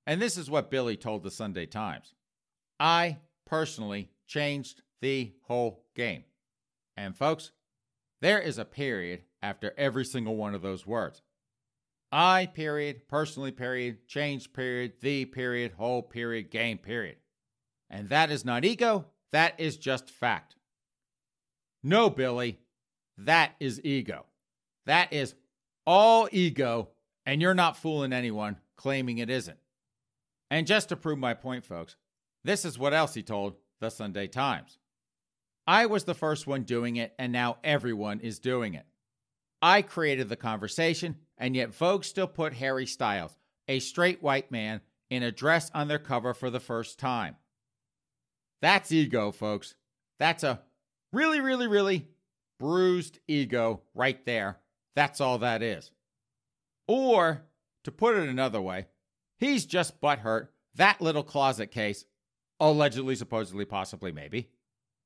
And 0.05 0.21
this 0.21 0.37
is 0.37 0.49
what 0.49 0.71
Billy 0.71 0.95
told 0.95 1.23
the 1.23 1.31
Sunday 1.31 1.65
Times 1.65 2.13
I 2.79 3.17
personally 3.45 4.11
changed 4.27 4.83
the 5.01 5.33
whole 5.47 5.83
game. 5.95 6.23
And 6.95 7.17
folks, 7.17 7.51
there 8.21 8.39
is 8.39 8.59
a 8.59 8.65
period 8.65 9.23
after 9.41 9.73
every 9.77 10.05
single 10.05 10.35
one 10.35 10.53
of 10.53 10.61
those 10.61 10.85
words. 10.85 11.23
I 12.11 12.47
period, 12.47 13.07
personally 13.07 13.51
period, 13.51 14.07
changed 14.07 14.53
period, 14.53 14.93
the 15.01 15.25
period, 15.25 15.73
whole 15.77 16.01
period, 16.01 16.51
game 16.51 16.77
period. 16.77 17.17
And 17.89 18.09
that 18.09 18.31
is 18.31 18.43
not 18.43 18.65
ego, 18.65 19.05
that 19.31 19.59
is 19.59 19.77
just 19.77 20.09
fact. 20.09 20.55
No, 21.83 22.09
Billy, 22.09 22.59
that 23.17 23.53
is 23.59 23.81
ego. 23.83 24.25
That 24.85 25.13
is 25.13 25.35
all 25.85 26.27
ego, 26.31 26.89
and 27.25 27.41
you're 27.41 27.53
not 27.53 27.77
fooling 27.77 28.13
anyone 28.13 28.57
claiming 28.75 29.19
it 29.19 29.29
isn't. 29.29 29.57
And 30.49 30.67
just 30.67 30.89
to 30.89 30.95
prove 30.95 31.17
my 31.17 31.33
point, 31.33 31.65
folks, 31.65 31.95
this 32.43 32.65
is 32.65 32.77
what 32.77 32.93
else 32.93 33.13
he 33.13 33.23
told 33.23 33.55
the 33.79 33.89
Sunday 33.89 34.27
Times. 34.27 34.77
I 35.65 35.85
was 35.85 36.03
the 36.03 36.13
first 36.13 36.47
one 36.47 36.63
doing 36.63 36.97
it, 36.97 37.13
and 37.17 37.31
now 37.31 37.57
everyone 37.63 38.19
is 38.19 38.39
doing 38.39 38.73
it. 38.73 38.85
I 39.61 39.81
created 39.83 40.27
the 40.27 40.35
conversation, 40.35 41.17
and 41.41 41.55
yet 41.55 41.75
Vogue 41.75 42.05
still 42.05 42.27
put 42.27 42.53
Harry 42.53 42.85
Styles, 42.85 43.35
a 43.67 43.79
straight 43.79 44.23
white 44.23 44.49
man, 44.49 44.79
in 45.09 45.23
a 45.23 45.31
dress 45.31 45.69
on 45.73 45.89
their 45.89 45.99
cover 45.99 46.33
for 46.33 46.49
the 46.49 46.61
first 46.61 46.97
time. 46.97 47.35
That's 48.61 48.93
ego, 48.93 49.31
folks. 49.31 49.75
That's 50.19 50.43
a 50.43 50.61
really, 51.11 51.41
really, 51.41 51.67
really 51.67 52.07
bruised 52.57 53.19
ego 53.27 53.81
right 53.93 54.25
there. 54.25 54.59
That's 54.95 55.19
all 55.19 55.39
that 55.39 55.61
is. 55.61 55.91
Or, 56.87 57.41
to 57.83 57.91
put 57.91 58.15
it 58.15 58.29
another 58.29 58.61
way, 58.61 58.85
He's 59.41 59.65
just 59.65 59.99
butthurt. 59.99 60.49
That 60.75 61.01
little 61.01 61.23
closet 61.23 61.71
case, 61.71 62.05
allegedly, 62.59 63.15
supposedly, 63.15 63.65
possibly, 63.65 64.11
maybe, 64.11 64.51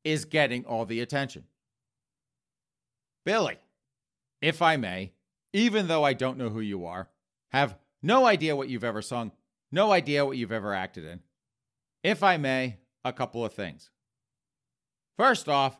is 0.03 0.25
getting 0.25 0.65
all 0.65 0.85
the 0.85 0.99
attention. 0.99 1.45
Billy, 3.23 3.57
if 4.41 4.61
I 4.61 4.75
may, 4.75 5.13
even 5.55 5.87
though 5.87 6.03
I 6.03 6.11
don't 6.11 6.37
know 6.37 6.49
who 6.49 6.59
you 6.59 6.85
are, 6.85 7.07
have 7.53 7.77
no 8.03 8.25
idea 8.25 8.57
what 8.57 8.67
you've 8.67 8.83
ever 8.83 9.01
sung, 9.01 9.31
no 9.71 9.89
idea 9.93 10.25
what 10.25 10.35
you've 10.35 10.51
ever 10.51 10.73
acted 10.73 11.05
in, 11.05 11.21
if 12.03 12.23
I 12.23 12.35
may, 12.35 12.79
a 13.05 13.13
couple 13.13 13.45
of 13.45 13.53
things. 13.53 13.89
First 15.15 15.47
off, 15.47 15.79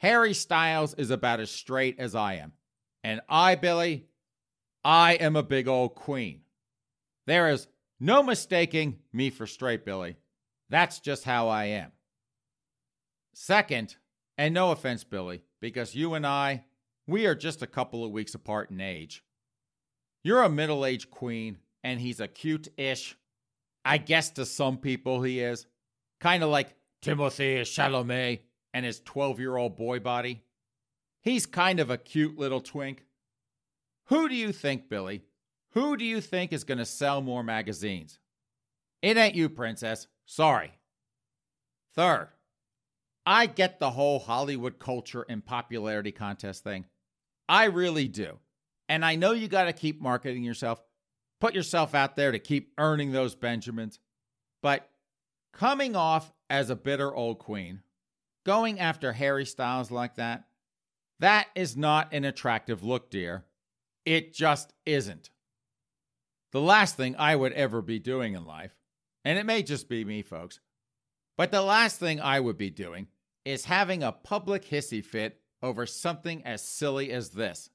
Harry 0.00 0.34
Styles 0.34 0.92
is 0.94 1.10
about 1.10 1.40
as 1.40 1.50
straight 1.50 1.98
as 1.98 2.14
I 2.14 2.34
am. 2.34 2.52
And 3.02 3.22
I, 3.26 3.54
Billy, 3.54 4.04
I 4.84 5.14
am 5.14 5.34
a 5.34 5.42
big 5.42 5.66
old 5.66 5.94
queen. 5.94 6.42
There 7.26 7.48
is 7.48 7.68
no 8.00 8.22
mistaking 8.22 8.98
me 9.14 9.30
for 9.30 9.46
straight 9.46 9.86
Billy. 9.86 10.16
That's 10.68 11.00
just 11.00 11.24
how 11.24 11.48
I 11.48 11.64
am. 11.64 11.92
Second, 13.32 13.96
and 14.36 14.52
no 14.52 14.72
offense, 14.72 15.04
Billy, 15.04 15.42
because 15.58 15.94
you 15.94 16.12
and 16.12 16.26
I, 16.26 16.64
we 17.10 17.26
are 17.26 17.34
just 17.34 17.60
a 17.60 17.66
couple 17.66 18.04
of 18.04 18.12
weeks 18.12 18.34
apart 18.34 18.70
in 18.70 18.80
age. 18.80 19.24
You're 20.22 20.44
a 20.44 20.48
middle 20.48 20.86
aged 20.86 21.10
queen, 21.10 21.58
and 21.82 22.00
he's 22.00 22.20
a 22.20 22.28
cute 22.28 22.68
ish. 22.76 23.16
I 23.84 23.98
guess 23.98 24.30
to 24.30 24.46
some 24.46 24.78
people 24.78 25.22
he 25.22 25.40
is. 25.40 25.66
Kind 26.20 26.44
of 26.44 26.50
like 26.50 26.76
Timothée 27.02 27.62
Chalamet 27.62 28.40
and 28.72 28.86
his 28.86 29.00
12 29.00 29.40
year 29.40 29.56
old 29.56 29.76
boy 29.76 29.98
body. 29.98 30.44
He's 31.22 31.46
kind 31.46 31.80
of 31.80 31.90
a 31.90 31.98
cute 31.98 32.38
little 32.38 32.60
twink. 32.60 33.04
Who 34.06 34.28
do 34.28 34.34
you 34.34 34.52
think, 34.52 34.88
Billy? 34.88 35.22
Who 35.72 35.96
do 35.96 36.04
you 36.04 36.20
think 36.20 36.52
is 36.52 36.64
going 36.64 36.78
to 36.78 36.84
sell 36.84 37.20
more 37.20 37.42
magazines? 37.42 38.18
It 39.02 39.16
ain't 39.16 39.34
you, 39.34 39.48
Princess. 39.48 40.06
Sorry. 40.26 40.72
Third, 41.94 42.28
I 43.26 43.46
get 43.46 43.80
the 43.80 43.90
whole 43.90 44.20
Hollywood 44.20 44.78
culture 44.78 45.24
and 45.28 45.44
popularity 45.44 46.12
contest 46.12 46.62
thing. 46.62 46.84
I 47.50 47.64
really 47.64 48.06
do. 48.06 48.38
And 48.88 49.04
I 49.04 49.16
know 49.16 49.32
you 49.32 49.48
got 49.48 49.64
to 49.64 49.72
keep 49.72 50.00
marketing 50.00 50.44
yourself, 50.44 50.80
put 51.40 51.52
yourself 51.52 51.96
out 51.96 52.14
there 52.14 52.30
to 52.30 52.38
keep 52.38 52.72
earning 52.78 53.10
those 53.10 53.34
Benjamins. 53.34 53.98
But 54.62 54.88
coming 55.52 55.96
off 55.96 56.32
as 56.48 56.70
a 56.70 56.76
bitter 56.76 57.12
old 57.12 57.40
queen, 57.40 57.82
going 58.46 58.78
after 58.78 59.12
Harry 59.12 59.44
Styles 59.44 59.90
like 59.90 60.14
that, 60.14 60.44
that 61.18 61.48
is 61.56 61.76
not 61.76 62.12
an 62.12 62.24
attractive 62.24 62.84
look, 62.84 63.10
dear. 63.10 63.44
It 64.06 64.32
just 64.32 64.72
isn't. 64.86 65.30
The 66.52 66.60
last 66.60 66.96
thing 66.96 67.16
I 67.18 67.34
would 67.34 67.52
ever 67.52 67.82
be 67.82 67.98
doing 67.98 68.34
in 68.34 68.44
life, 68.44 68.76
and 69.24 69.38
it 69.38 69.44
may 69.44 69.64
just 69.64 69.88
be 69.88 70.04
me, 70.04 70.22
folks, 70.22 70.60
but 71.36 71.50
the 71.50 71.62
last 71.62 71.98
thing 71.98 72.20
I 72.20 72.38
would 72.38 72.56
be 72.56 72.70
doing 72.70 73.08
is 73.44 73.64
having 73.64 74.02
a 74.04 74.12
public 74.12 74.64
hissy 74.64 75.04
fit 75.04 75.39
over 75.62 75.86
something 75.86 76.44
as 76.44 76.62
silly 76.62 77.10
as 77.10 77.30
this. 77.30 77.70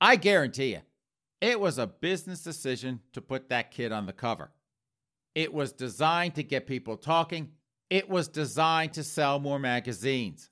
I 0.00 0.16
guarantee 0.16 0.72
you, 0.72 0.80
it 1.40 1.60
was 1.60 1.78
a 1.78 1.86
business 1.86 2.42
decision 2.42 3.00
to 3.12 3.20
put 3.20 3.48
that 3.48 3.70
kid 3.70 3.92
on 3.92 4.06
the 4.06 4.12
cover. 4.12 4.50
It 5.34 5.52
was 5.52 5.72
designed 5.72 6.34
to 6.34 6.42
get 6.42 6.66
people 6.66 6.96
talking. 6.96 7.50
It 7.88 8.08
was 8.08 8.28
designed 8.28 8.94
to 8.94 9.04
sell 9.04 9.38
more 9.38 9.58
magazines. 9.58 10.50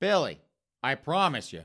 Billy, 0.00 0.40
I 0.82 0.94
promise 0.94 1.52
you, 1.52 1.62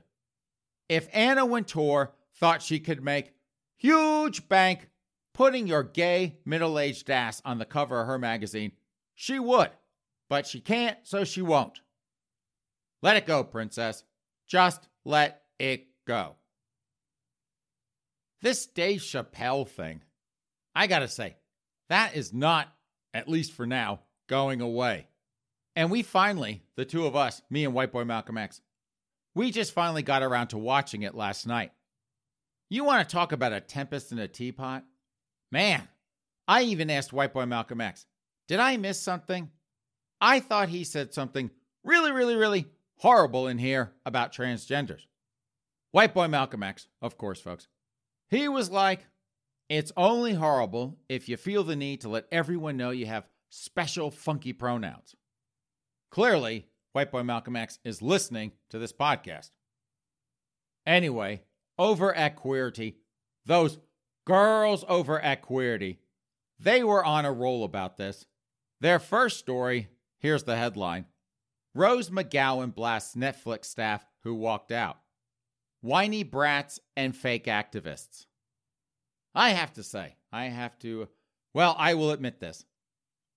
if 0.89 1.07
Anna 1.13 1.45
Wintour 1.45 2.13
thought 2.35 2.61
she 2.61 2.79
could 2.79 3.03
make 3.03 3.33
huge 3.77 4.47
bank 4.49 4.89
putting 5.33 5.67
your 5.67 5.83
gay 5.83 6.37
middle 6.45 6.79
aged 6.79 7.09
ass 7.09 7.41
on 7.45 7.57
the 7.57 7.65
cover 7.65 8.01
of 8.01 8.07
her 8.07 8.19
magazine, 8.19 8.71
she 9.13 9.39
would. 9.39 9.71
But 10.29 10.47
she 10.47 10.59
can't, 10.59 10.97
so 11.03 11.23
she 11.23 11.41
won't. 11.41 11.81
Let 13.01 13.17
it 13.17 13.25
go, 13.25 13.43
princess. 13.43 14.03
Just 14.47 14.87
let 15.03 15.43
it 15.59 15.87
go. 16.07 16.35
This 18.41 18.65
Dave 18.65 19.01
Chappelle 19.01 19.67
thing, 19.67 20.01
I 20.75 20.87
gotta 20.87 21.07
say, 21.07 21.35
that 21.89 22.15
is 22.15 22.33
not, 22.33 22.67
at 23.13 23.29
least 23.29 23.53
for 23.53 23.65
now, 23.65 24.01
going 24.27 24.61
away. 24.61 25.07
And 25.75 25.91
we 25.91 26.03
finally, 26.03 26.63
the 26.75 26.85
two 26.85 27.05
of 27.05 27.15
us, 27.15 27.41
me 27.49 27.65
and 27.65 27.73
White 27.73 27.91
Boy 27.91 28.03
Malcolm 28.03 28.37
X, 28.37 28.61
we 29.33 29.51
just 29.51 29.73
finally 29.73 30.03
got 30.03 30.23
around 30.23 30.47
to 30.49 30.57
watching 30.57 31.03
it 31.03 31.15
last 31.15 31.45
night. 31.45 31.71
You 32.69 32.83
want 32.83 33.07
to 33.07 33.13
talk 33.13 33.31
about 33.31 33.53
a 33.53 33.59
tempest 33.59 34.11
in 34.11 34.19
a 34.19 34.27
teapot? 34.27 34.83
Man, 35.51 35.87
I 36.47 36.63
even 36.63 36.89
asked 36.89 37.13
White 37.13 37.33
Boy 37.33 37.45
Malcolm 37.45 37.81
X, 37.81 38.05
did 38.47 38.59
I 38.59 38.77
miss 38.77 39.01
something? 39.01 39.49
I 40.21 40.39
thought 40.39 40.69
he 40.69 40.83
said 40.83 41.13
something 41.13 41.51
really, 41.83 42.11
really, 42.11 42.35
really 42.35 42.67
horrible 42.97 43.47
in 43.47 43.57
here 43.57 43.93
about 44.05 44.33
transgenders. 44.33 45.05
White 45.91 46.13
Boy 46.13 46.27
Malcolm 46.27 46.63
X, 46.63 46.87
of 47.01 47.17
course, 47.17 47.39
folks. 47.39 47.67
He 48.29 48.47
was 48.47 48.69
like, 48.69 49.05
it's 49.69 49.91
only 49.95 50.33
horrible 50.33 50.97
if 51.09 51.27
you 51.29 51.37
feel 51.37 51.63
the 51.63 51.75
need 51.75 52.01
to 52.01 52.09
let 52.09 52.27
everyone 52.31 52.77
know 52.77 52.91
you 52.91 53.05
have 53.05 53.27
special 53.49 54.11
funky 54.11 54.53
pronouns. 54.53 55.15
Clearly, 56.11 56.67
White 56.93 57.11
Boy 57.11 57.23
Malcolm 57.23 57.55
X 57.55 57.79
is 57.83 58.01
listening 58.01 58.51
to 58.69 58.79
this 58.79 58.93
podcast. 58.93 59.51
Anyway, 60.85 61.43
over 61.79 62.13
at 62.13 62.37
Queerty, 62.37 62.95
those 63.45 63.79
girls 64.25 64.85
over 64.87 65.19
at 65.19 65.41
Queerty, 65.41 65.97
they 66.59 66.83
were 66.83 67.03
on 67.03 67.25
a 67.25 67.31
roll 67.33 67.63
about 67.63 67.97
this. 67.97 68.25
Their 68.81 68.99
first 68.99 69.39
story 69.39 69.89
here's 70.19 70.43
the 70.43 70.57
headline 70.57 71.05
Rose 71.75 72.09
McGowan 72.09 72.73
blasts 72.73 73.15
Netflix 73.15 73.65
staff 73.65 74.05
who 74.23 74.33
walked 74.33 74.71
out. 74.71 74.97
Whiny 75.81 76.23
brats 76.23 76.79
and 76.95 77.15
fake 77.15 77.45
activists. 77.45 78.25
I 79.35 79.49
have 79.49 79.73
to 79.73 79.83
say, 79.83 80.15
I 80.31 80.45
have 80.45 80.79
to, 80.79 81.09
well, 81.53 81.75
I 81.77 81.95
will 81.95 82.11
admit 82.11 82.39
this. 82.39 82.65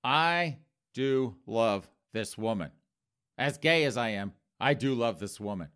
I 0.05 0.59
do 0.95 1.35
love 1.47 1.91
this 2.15 2.39
woman. 2.39 2.71
As 3.37 3.59
gay 3.59 3.83
as 3.85 3.97
I 3.97 4.11
am, 4.11 4.33
I 4.61 4.75
do 4.75 4.95
love 4.95 5.19
this 5.19 5.41
woman. 5.41 5.69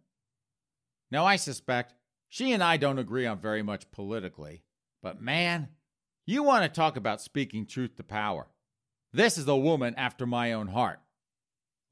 Now, 1.11 1.27
I 1.27 1.37
suspect 1.37 1.95
she 2.29 2.53
and 2.53 2.63
I 2.63 2.77
don't 2.77 2.99
agree 2.99 3.27
on 3.27 3.39
very 3.39 3.63
much 3.63 3.91
politically, 3.91 4.63
but 5.03 5.21
man, 5.21 5.69
you 6.27 6.45
want 6.45 6.63
to 6.63 6.69
talk 6.69 6.97
about 6.97 7.21
speaking 7.21 7.67
truth 7.67 7.97
to 7.97 8.05
power. 8.05 8.47
This 9.13 9.37
is 9.37 9.49
a 9.49 9.57
woman 9.57 9.95
after 9.97 10.27
my 10.27 10.53
own 10.53 10.69
heart. 10.69 11.01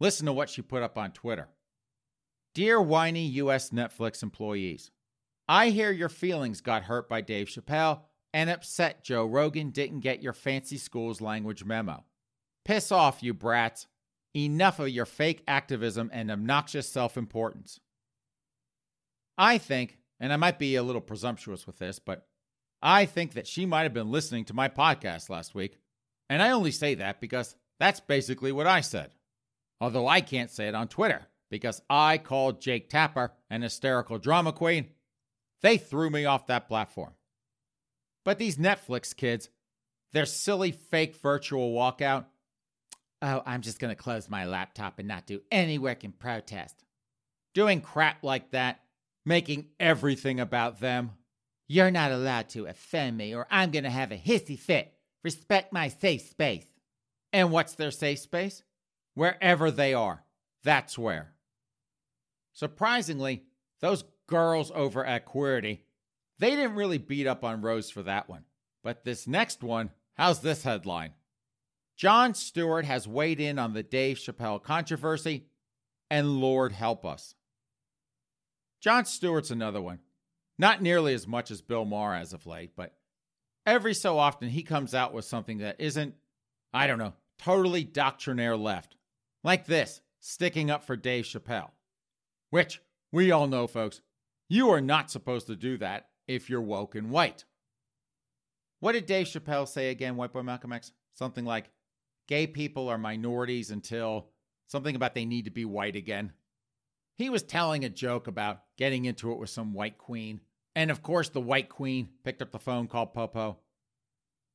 Listen 0.01 0.27
to 0.27 0.33
what 0.33 0.49
she 0.49 0.63
put 0.63 0.83
up 0.83 0.97
on 0.97 1.13
Twitter. 1.13 1.49
Dear 2.55 2.81
whiny 2.81 3.27
U.S. 3.27 3.71
Netflix 3.71 4.23
employees, 4.23 4.91
I 5.47 5.69
hear 5.69 5.93
your 5.93 6.09
feelings 6.09 6.61
got 6.61 6.85
hurt 6.85 7.09
by 7.09 7.21
Dave 7.21 7.49
Chappelle 7.49 8.01
and 8.33 8.49
upset 8.49 9.05
Joe 9.05 9.27
Rogan 9.27 9.71
didn't 9.71 10.01
get 10.01 10.23
your 10.23 10.33
fancy 10.33 10.79
school's 10.79 11.21
language 11.21 11.65
memo. 11.65 12.05
Piss 12.65 12.91
off, 12.91 13.23
you 13.23 13.35
brats. 13.35 13.87
Enough 14.35 14.79
of 14.79 14.89
your 14.89 15.07
fake 15.07 15.43
activism 15.49 16.09
and 16.13 16.31
obnoxious 16.31 16.89
self 16.89 17.17
importance. 17.17 17.81
I 19.37 19.59
think, 19.59 19.99
and 20.21 20.33
I 20.33 20.37
might 20.37 20.59
be 20.59 20.77
a 20.77 20.83
little 20.83 21.01
presumptuous 21.01 21.67
with 21.67 21.79
this, 21.79 21.99
but 21.99 22.27
I 22.81 23.07
think 23.07 23.35
that 23.35 23.47
she 23.47 23.67
might 23.67 23.83
have 23.83 23.95
been 23.95 24.13
listening 24.13 24.45
to 24.47 24.55
my 24.55 24.69
podcast 24.69 25.29
last 25.31 25.55
week. 25.55 25.79
And 26.29 26.41
I 26.41 26.51
only 26.51 26.71
say 26.71 26.95
that 26.95 27.21
because 27.21 27.57
that's 27.81 28.01
basically 28.01 28.53
what 28.53 28.69
I 28.69 28.83
said. 28.83 29.11
Although 29.81 30.07
I 30.07 30.21
can't 30.21 30.51
say 30.51 30.69
it 30.69 30.75
on 30.75 30.89
Twitter 30.89 31.27
because 31.51 31.83
I 31.89 32.19
called 32.19 32.61
Jake 32.61 32.89
Tapper 32.91 33.33
an 33.49 33.63
hysterical 33.63 34.19
drama 34.19 34.53
queen. 34.53 34.91
They 35.63 35.79
threw 35.79 36.11
me 36.11 36.25
off 36.25 36.47
that 36.47 36.69
platform. 36.69 37.13
But 38.25 38.39
these 38.39 38.57
Netflix 38.57 39.17
kids, 39.17 39.49
their 40.13 40.27
silly 40.27 40.73
fake 40.73 41.17
virtual 41.17 41.73
walkout, 41.73 42.27
oh, 43.23 43.43
I'm 43.47 43.63
just 43.63 43.79
going 43.79 43.95
to 43.95 44.01
close 44.01 44.29
my 44.29 44.45
laptop 44.45 44.99
and 44.99 45.09
not 45.09 45.27
do 45.27 45.41
any 45.51 45.79
work 45.79 46.05
in 46.05 46.13
protest. 46.13 46.85
Doing 47.55 47.81
crap 47.81 48.23
like 48.23 48.51
that, 48.51 48.81
making 49.25 49.67
everything 49.79 50.41
about 50.41 50.81
them. 50.81 51.13
You're 51.69 51.91
not 51.91 52.13
allowed 52.13 52.49
to 52.51 52.67
offend 52.67 53.17
me, 53.17 53.35
or 53.35 53.47
I'm 53.51 53.71
going 53.71 53.85
to 53.85 53.91
have 53.91 54.13
a 54.13 54.17
hissy 54.17 54.59
fit. 54.59 54.93
Respect 55.23 55.73
my 55.73 55.89
safe 55.89 56.23
space. 56.23 56.67
And 57.33 57.51
what's 57.51 57.75
their 57.75 57.91
safe 57.91 58.19
space? 58.19 58.63
Wherever 59.15 59.71
they 59.71 59.95
are. 59.95 60.25
That's 60.63 60.99
where. 60.99 61.33
Surprisingly, 62.53 63.45
those 63.81 64.05
girls 64.27 64.71
over 64.75 65.05
at 65.05 65.27
Queerty 65.27 65.81
they 66.41 66.57
didn't 66.57 66.75
really 66.75 66.97
beat 66.97 67.27
up 67.27 67.45
on 67.45 67.61
Rose 67.61 67.91
for 67.91 68.03
that 68.03 68.29
one. 68.29 68.45
But 68.83 69.05
this 69.05 69.29
next 69.29 69.63
one, 69.63 69.91
how's 70.15 70.41
this 70.41 70.63
headline? 70.63 71.13
Jon 71.97 72.33
Stewart 72.33 72.87
has 72.87 73.07
weighed 73.07 73.41
in 73.41 73.59
on 73.59 73.75
the 73.75 73.83
Dave 73.83 74.17
Chappelle 74.17 74.63
controversy, 74.63 75.45
and 76.11 76.41
Lord 76.41 76.73
help 76.73 77.05
us. 77.05 77.35
Jon 78.81 79.05
Stewart's 79.05 79.51
another 79.51 79.83
one. 79.83 79.99
Not 80.59 80.81
nearly 80.81 81.13
as 81.13 81.27
much 81.27 81.51
as 81.51 81.61
Bill 81.61 81.85
Maher 81.85 82.15
as 82.15 82.33
of 82.33 82.47
late, 82.47 82.71
but 82.75 82.95
every 83.67 83.93
so 83.93 84.19
often 84.19 84.49
he 84.49 84.63
comes 84.63 84.95
out 84.95 85.13
with 85.13 85.27
something 85.27 85.59
that 85.59 85.79
isn't, 85.79 86.15
I 86.73 86.87
don't 86.87 86.99
know, 86.99 87.13
totally 87.39 87.85
doctrinaire 87.85 88.57
left. 88.57 88.97
Like 89.43 89.67
this, 89.67 90.01
sticking 90.21 90.71
up 90.71 90.85
for 90.85 90.97
Dave 90.97 91.25
Chappelle. 91.25 91.71
Which, 92.51 92.83
we 93.11 93.31
all 93.31 93.47
know, 93.47 93.67
folks, 93.67 94.03
you 94.49 94.69
are 94.71 94.81
not 94.81 95.11
supposed 95.11 95.47
to 95.47 95.57
do 95.57 95.79
that 95.79 96.09
if 96.27 96.51
you're 96.51 96.61
woke 96.61 96.95
and 96.95 97.11
white. 97.11 97.45
What 98.81 98.93
did 98.93 99.07
Dave 99.07 99.27
Chappelle 99.27 99.69
say 99.69 99.91
again, 99.91 100.17
White 100.17 100.33
Boy 100.33 100.43
Malcolm 100.43 100.73
X? 100.73 100.93
Something 101.15 101.45
like, 101.45 101.71
gay 102.27 102.47
people 102.47 102.89
are 102.89 102.99
minorities 102.99 103.71
until 103.71 104.29
something 104.67 104.97
about 104.97 105.15
they 105.15 105.25
need 105.25 105.47
to 105.47 105.51
be 105.51 105.65
white 105.65 105.97
again. 105.97 106.33
He 107.15 107.29
was 107.29 107.43
telling 107.43 107.85
a 107.85 107.91
joke 107.91 108.27
about 108.27 108.63
getting 108.79 109.05
into 109.05 109.33
it 109.33 109.39
with 109.39 109.51
some 109.51 109.75
white 109.75 109.99
queen. 109.99 110.41
And 110.75 110.91
of 110.91 111.03
course, 111.03 111.29
the 111.29 111.41
white 111.41 111.69
queen 111.69 112.09
picked 112.25 112.41
up 112.41 112.53
the 112.53 112.59
phone, 112.59 112.87
called 112.87 113.13
Popo. 113.13 113.59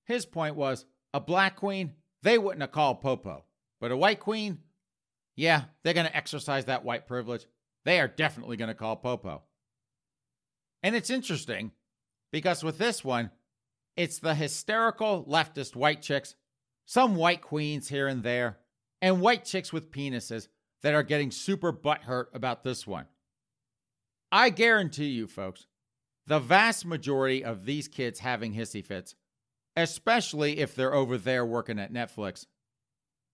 His 0.06 0.26
point 0.26 0.56
was 0.56 0.86
a 1.14 1.20
black 1.20 1.56
queen, 1.56 1.94
they 2.24 2.38
wouldn't 2.38 2.62
have 2.62 2.72
called 2.72 3.02
Popo. 3.02 3.44
But 3.80 3.92
a 3.92 3.98
white 3.98 4.20
queen, 4.20 4.60
yeah, 5.36 5.66
they're 5.84 5.94
going 5.94 6.08
to 6.08 6.16
exercise 6.16 6.66
that 6.66 6.86
white 6.86 7.08
privilege. 7.08 7.46
They 7.84 8.00
are 8.00 8.08
definitely 8.08 8.58
going 8.58 8.70
to 8.70 8.74
call 8.74 8.96
Popo. 8.96 9.44
And 10.82 10.96
it's 10.96 11.10
interesting 11.10 11.72
Because 12.32 12.64
with 12.64 12.78
this 12.78 13.04
one, 13.04 13.32
it's 13.96 14.20
the 14.20 14.36
hysterical 14.36 15.24
leftist 15.24 15.74
white 15.74 16.02
chicks, 16.02 16.36
some 16.86 17.16
white 17.16 17.42
queens 17.42 17.88
here 17.88 18.08
and 18.08 18.24
there, 18.24 18.58
and 19.02 19.22
white 19.22 19.46
chicks 19.46 19.72
with 19.72 19.90
penises 19.90 20.50
that 20.82 20.94
are 20.94 21.04
getting 21.04 21.32
super 21.32 21.72
butthurt 21.72 22.26
about 22.34 22.64
this 22.64 22.86
one. 22.86 23.06
I 24.34 24.50
guarantee 24.50 25.08
you, 25.12 25.28
folks, 25.28 25.68
the 26.28 26.40
vast 26.40 26.86
majority 26.86 27.44
of 27.44 27.66
these 27.66 27.88
kids 27.88 28.20
having 28.20 28.54
hissy 28.54 28.84
fits, 28.86 29.16
especially 29.78 30.60
if 30.60 30.76
they're 30.76 30.94
over 30.94 31.18
there 31.18 31.46
working 31.46 31.80
at 31.80 31.94
Netflix, 31.94 32.48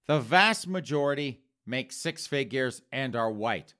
the 0.07 0.19
vast 0.19 0.67
majority 0.67 1.40
make 1.65 1.91
six 1.91 2.27
figures 2.27 2.81
and 2.91 3.15
are 3.15 3.31
white. 3.31 3.73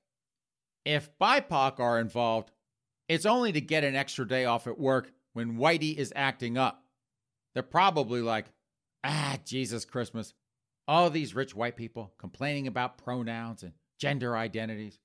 If 0.84 1.10
BIPOC 1.18 1.78
are 1.78 1.98
involved, 1.98 2.50
it's 3.08 3.26
only 3.26 3.52
to 3.52 3.60
get 3.60 3.84
an 3.84 3.94
extra 3.94 4.26
day 4.26 4.44
off 4.44 4.66
at 4.66 4.78
work 4.78 5.12
when 5.32 5.56
Whitey 5.56 5.96
is 5.96 6.12
acting 6.16 6.58
up. 6.58 6.84
They're 7.54 7.62
probably 7.62 8.20
like, 8.22 8.46
ah, 9.04 9.38
Jesus 9.44 9.84
Christmas. 9.84 10.34
All 10.88 11.10
these 11.10 11.34
rich 11.34 11.54
white 11.54 11.76
people 11.76 12.12
complaining 12.18 12.66
about 12.66 12.98
pronouns 12.98 13.62
and 13.62 13.72
gender 14.00 14.36
identities. 14.36 14.98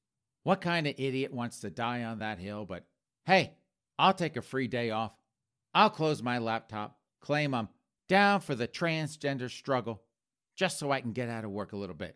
What 0.44 0.62
kind 0.62 0.88
of 0.88 0.96
idiot 0.98 1.34
wants 1.34 1.60
to 1.60 1.70
die 1.70 2.04
on 2.04 2.20
that 2.20 2.40
hill? 2.40 2.66
But 2.66 2.86
hey, 3.26 3.54
I'll 4.00 4.14
take 4.14 4.38
a 4.38 4.42
free 4.42 4.68
day 4.68 4.92
off. 4.92 5.12
I'll 5.74 5.90
close 5.90 6.24
my 6.24 6.40
laptop, 6.40 6.98
claim 7.22 7.54
I'm 7.54 7.70
down 8.10 8.40
for 8.40 8.56
the 8.56 8.68
transgender 8.68 9.52
struggle, 9.52 10.02
just 10.56 10.80
so 10.80 10.92
I 10.92 11.02
can 11.02 11.12
get 11.12 11.30
out 11.30 11.44
of 11.44 11.52
work 11.52 11.74
a 11.74 11.78
little 11.78 11.96
bit. 11.96 12.16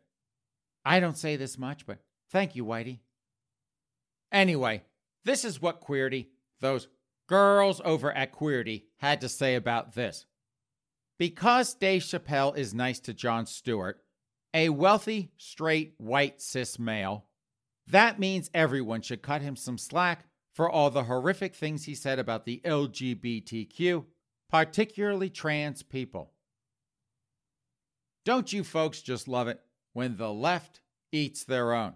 I 0.84 1.00
don't 1.00 1.17
say 1.17 1.36
this 1.36 1.58
much, 1.58 1.86
but 1.86 2.00
thank 2.30 2.56
you, 2.56 2.65
Whitey. 2.65 3.00
Anyway, 4.32 4.84
this 5.26 5.46
is 5.46 5.62
what 5.62 5.82
Queerty, 5.82 6.28
those 6.60 6.88
girls 7.28 7.82
over 7.84 8.12
at 8.12 8.34
Queerty, 8.34 8.84
had 8.98 9.22
to 9.22 9.30
say 9.30 9.56
about 9.56 9.94
this. 9.94 10.26
Because 11.20 11.74
Dave 11.74 12.02
Chappelle 12.02 12.58
is 12.58 12.74
nice 12.74 13.00
to 13.02 13.13
Jon 13.13 13.46
Stewart, 13.46 14.02
a 14.54 14.70
wealthy, 14.70 15.32
straight, 15.38 15.94
white, 15.98 16.41
cis 16.41 16.80
male, 16.80 17.26
that 17.88 18.20
means 18.20 18.50
everyone 18.54 19.02
should 19.02 19.22
cut 19.22 19.41
him 19.41 19.56
some 19.56 19.78
slack 19.78 20.26
for 20.54 20.70
all 20.70 20.89
the 20.89 21.04
horrific 21.04 21.56
things 21.56 21.86
he 21.86 21.96
said 21.96 22.20
about 22.20 22.46
the 22.46 22.62
LGBTQ, 22.65 24.06
particularly 24.50 25.30
trans 25.30 25.84
people. 25.84 26.34
Don't 28.26 28.52
you 28.52 28.63
folks 28.63 29.02
just 29.02 29.28
love 29.28 29.48
it 29.48 29.60
when 29.94 30.18
the 30.18 30.32
left 30.32 30.82
eats 31.12 31.44
their 31.44 31.74
own? 31.74 31.94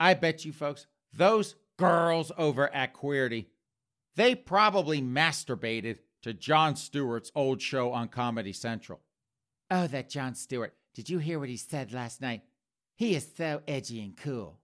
I 0.00 0.14
bet 0.14 0.44
you 0.44 0.52
folks, 0.52 0.86
those 1.12 1.56
girls 1.78 2.30
over 2.36 2.72
at 2.72 2.94
Queerty, 2.94 3.46
they 4.16 4.34
probably 4.34 5.00
masturbated 5.00 5.98
to 6.22 6.34
Jon 6.34 6.76
Stewart's 6.76 7.32
old 7.34 7.62
show 7.62 7.92
on 7.92 8.08
Comedy 8.08 8.52
Central. 8.52 9.00
Oh, 9.70 9.86
that 9.86 10.08
Jon 10.08 10.34
Stewart. 10.34 10.74
Did 10.94 11.08
you 11.10 11.18
hear 11.18 11.38
what 11.38 11.48
he 11.48 11.56
said 11.56 11.92
last 11.92 12.20
night? 12.20 12.42
He 12.96 13.14
is 13.14 13.28
so 13.36 13.62
edgy 13.68 14.02
and 14.02 14.16
cool. 14.16 14.58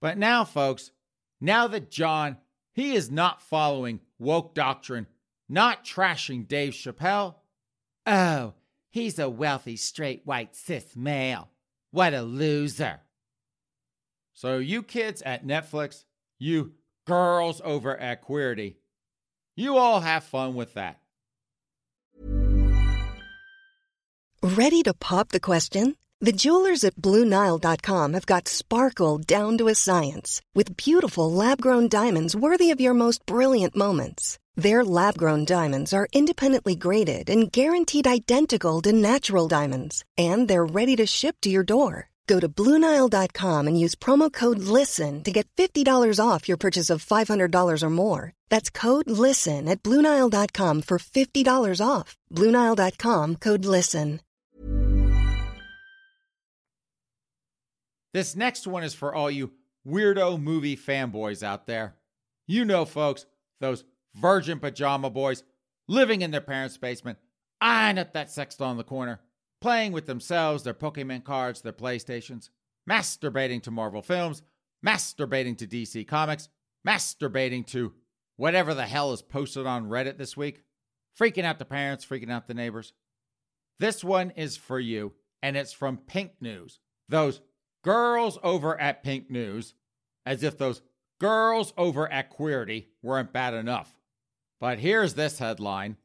But 0.00 0.18
now, 0.18 0.44
folks, 0.44 0.92
now 1.40 1.66
that 1.66 1.90
Jon, 1.90 2.36
he 2.72 2.94
is 2.94 3.10
not 3.10 3.42
following 3.42 4.00
woke 4.18 4.54
doctrine, 4.54 5.06
not 5.48 5.84
trashing 5.84 6.46
Dave 6.46 6.72
Chappelle. 6.72 7.34
Oh, 8.06 8.54
he's 8.90 9.18
a 9.18 9.28
wealthy, 9.28 9.76
straight, 9.76 10.22
white, 10.24 10.54
cis 10.54 10.94
male. 10.94 11.48
What 11.90 12.14
a 12.14 12.22
loser. 12.22 13.00
So, 14.34 14.58
you 14.58 14.82
kids 14.82 15.22
at 15.22 15.46
Netflix, 15.46 16.04
you 16.38 16.72
girls 17.06 17.60
over 17.64 17.96
at 17.96 18.24
Queerty, 18.24 18.76
you 19.56 19.76
all 19.76 20.00
have 20.00 20.24
fun 20.24 20.54
with 20.54 20.74
that. 20.74 21.00
Ready 24.42 24.82
to 24.84 24.94
pop 24.94 25.28
the 25.28 25.40
question? 25.40 25.96
The 26.22 26.32
jewelers 26.32 26.84
at 26.84 26.96
BlueNile.com 26.96 28.12
have 28.14 28.26
got 28.26 28.48
sparkle 28.48 29.18
down 29.18 29.58
to 29.58 29.68
a 29.68 29.74
science 29.74 30.40
with 30.54 30.76
beautiful 30.76 31.30
lab 31.32 31.60
grown 31.60 31.88
diamonds 31.88 32.36
worthy 32.36 32.70
of 32.70 32.80
your 32.80 32.94
most 32.94 33.24
brilliant 33.26 33.76
moments. 33.76 34.38
Their 34.60 34.84
lab 34.84 35.16
grown 35.16 35.46
diamonds 35.46 35.94
are 35.94 36.06
independently 36.12 36.74
graded 36.74 37.30
and 37.30 37.50
guaranteed 37.50 38.06
identical 38.06 38.82
to 38.82 38.92
natural 38.92 39.48
diamonds, 39.48 40.04
and 40.18 40.48
they're 40.48 40.66
ready 40.66 40.96
to 40.96 41.06
ship 41.06 41.36
to 41.40 41.48
your 41.48 41.64
door. 41.64 42.10
Go 42.26 42.38
to 42.38 42.46
Bluenile.com 42.48 43.66
and 43.66 43.80
use 43.80 43.94
promo 43.94 44.30
code 44.30 44.58
LISTEN 44.58 45.24
to 45.24 45.32
get 45.32 45.48
$50 45.56 45.86
off 46.22 46.46
your 46.46 46.58
purchase 46.58 46.90
of 46.90 47.02
$500 47.02 47.82
or 47.82 47.90
more. 47.90 48.32
That's 48.50 48.68
code 48.68 49.10
LISTEN 49.10 49.66
at 49.66 49.82
Bluenile.com 49.82 50.82
for 50.82 50.98
$50 50.98 51.80
off. 51.82 52.18
Bluenile.com 52.30 53.36
code 53.36 53.64
LISTEN. 53.64 54.20
This 58.12 58.36
next 58.36 58.66
one 58.66 58.82
is 58.82 58.92
for 58.92 59.14
all 59.14 59.30
you 59.30 59.52
weirdo 59.86 60.38
movie 60.38 60.76
fanboys 60.76 61.42
out 61.42 61.66
there. 61.66 61.94
You 62.46 62.66
know, 62.66 62.84
folks, 62.84 63.24
those 63.60 63.84
virgin 64.14 64.58
pajama 64.58 65.10
boys 65.10 65.42
living 65.88 66.22
in 66.22 66.30
their 66.30 66.40
parents' 66.40 66.76
basement, 66.76 67.18
eyeing 67.60 67.98
up 67.98 68.12
that 68.12 68.30
sex 68.30 68.56
doll 68.56 68.70
in 68.70 68.76
the 68.76 68.84
corner 68.84 69.20
playing 69.60 69.92
with 69.92 70.06
themselves, 70.06 70.62
their 70.62 70.74
Pokemon 70.74 71.24
cards, 71.24 71.60
their 71.60 71.72
PlayStations, 71.72 72.48
masturbating 72.88 73.62
to 73.62 73.70
Marvel 73.70 74.02
films, 74.02 74.42
masturbating 74.84 75.56
to 75.58 75.66
DC 75.66 76.06
Comics, 76.06 76.48
masturbating 76.86 77.66
to 77.66 77.92
whatever 78.36 78.74
the 78.74 78.86
hell 78.86 79.12
is 79.12 79.22
posted 79.22 79.66
on 79.66 79.88
Reddit 79.88 80.16
this 80.16 80.36
week, 80.36 80.62
freaking 81.18 81.44
out 81.44 81.58
the 81.58 81.64
parents, 81.64 82.04
freaking 82.04 82.30
out 82.30 82.46
the 82.46 82.54
neighbors. 82.54 82.94
This 83.78 84.02
one 84.02 84.30
is 84.30 84.56
for 84.56 84.80
you, 84.80 85.12
and 85.42 85.56
it's 85.56 85.72
from 85.72 85.98
Pink 85.98 86.32
News. 86.40 86.80
Those 87.08 87.40
girls 87.82 88.38
over 88.42 88.80
at 88.80 89.02
Pink 89.02 89.30
News, 89.30 89.74
as 90.24 90.42
if 90.42 90.56
those 90.56 90.80
girls 91.18 91.72
over 91.76 92.10
at 92.10 92.34
Queerty 92.34 92.86
weren't 93.02 93.32
bad 93.32 93.52
enough. 93.52 93.99
But 94.60 94.78
here's 94.78 95.14
this 95.14 95.38
headline 95.38 95.96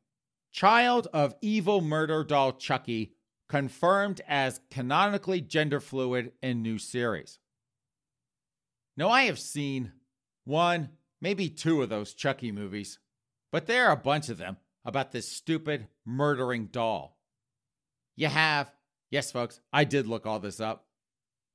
Child 0.51 1.07
of 1.13 1.35
evil 1.41 1.81
murder 1.81 2.23
doll 2.23 2.53
Chucky 2.53 3.13
confirmed 3.49 4.21
as 4.27 4.61
canonically 4.71 5.41
gender 5.41 5.79
fluid 5.79 6.31
in 6.41 6.61
new 6.61 6.79
series. 6.79 7.37
Now, 8.97 9.09
I 9.09 9.23
have 9.23 9.37
seen 9.37 9.91
one, 10.45 10.89
maybe 11.21 11.49
two 11.49 11.81
of 11.81 11.89
those 11.89 12.13
Chucky 12.13 12.51
movies, 12.51 12.99
but 13.51 13.67
there 13.67 13.87
are 13.87 13.93
a 13.93 13.97
bunch 13.97 14.29
of 14.29 14.37
them 14.37 14.57
about 14.85 15.11
this 15.11 15.27
stupid 15.27 15.87
murdering 16.05 16.67
doll. 16.67 17.19
You 18.15 18.27
have, 18.27 18.71
yes, 19.11 19.31
folks, 19.31 19.59
I 19.73 19.83
did 19.83 20.07
look 20.07 20.25
all 20.25 20.39
this 20.39 20.61
up. 20.61 20.87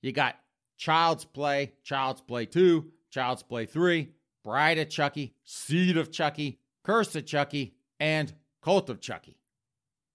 You 0.02 0.12
got 0.12 0.36
Child's 0.76 1.24
Play, 1.24 1.72
Child's 1.82 2.20
Play 2.20 2.44
2, 2.46 2.90
Child's 3.10 3.42
Play 3.42 3.64
3, 3.64 4.10
Bride 4.44 4.78
of 4.78 4.90
Chucky, 4.90 5.34
Seed 5.44 5.96
of 5.96 6.12
Chucky, 6.12 6.59
Curse 6.84 7.14
of 7.16 7.26
Chucky, 7.26 7.74
and 7.98 8.32
Cult 8.62 8.90
of 8.90 9.00
Chucky. 9.00 9.36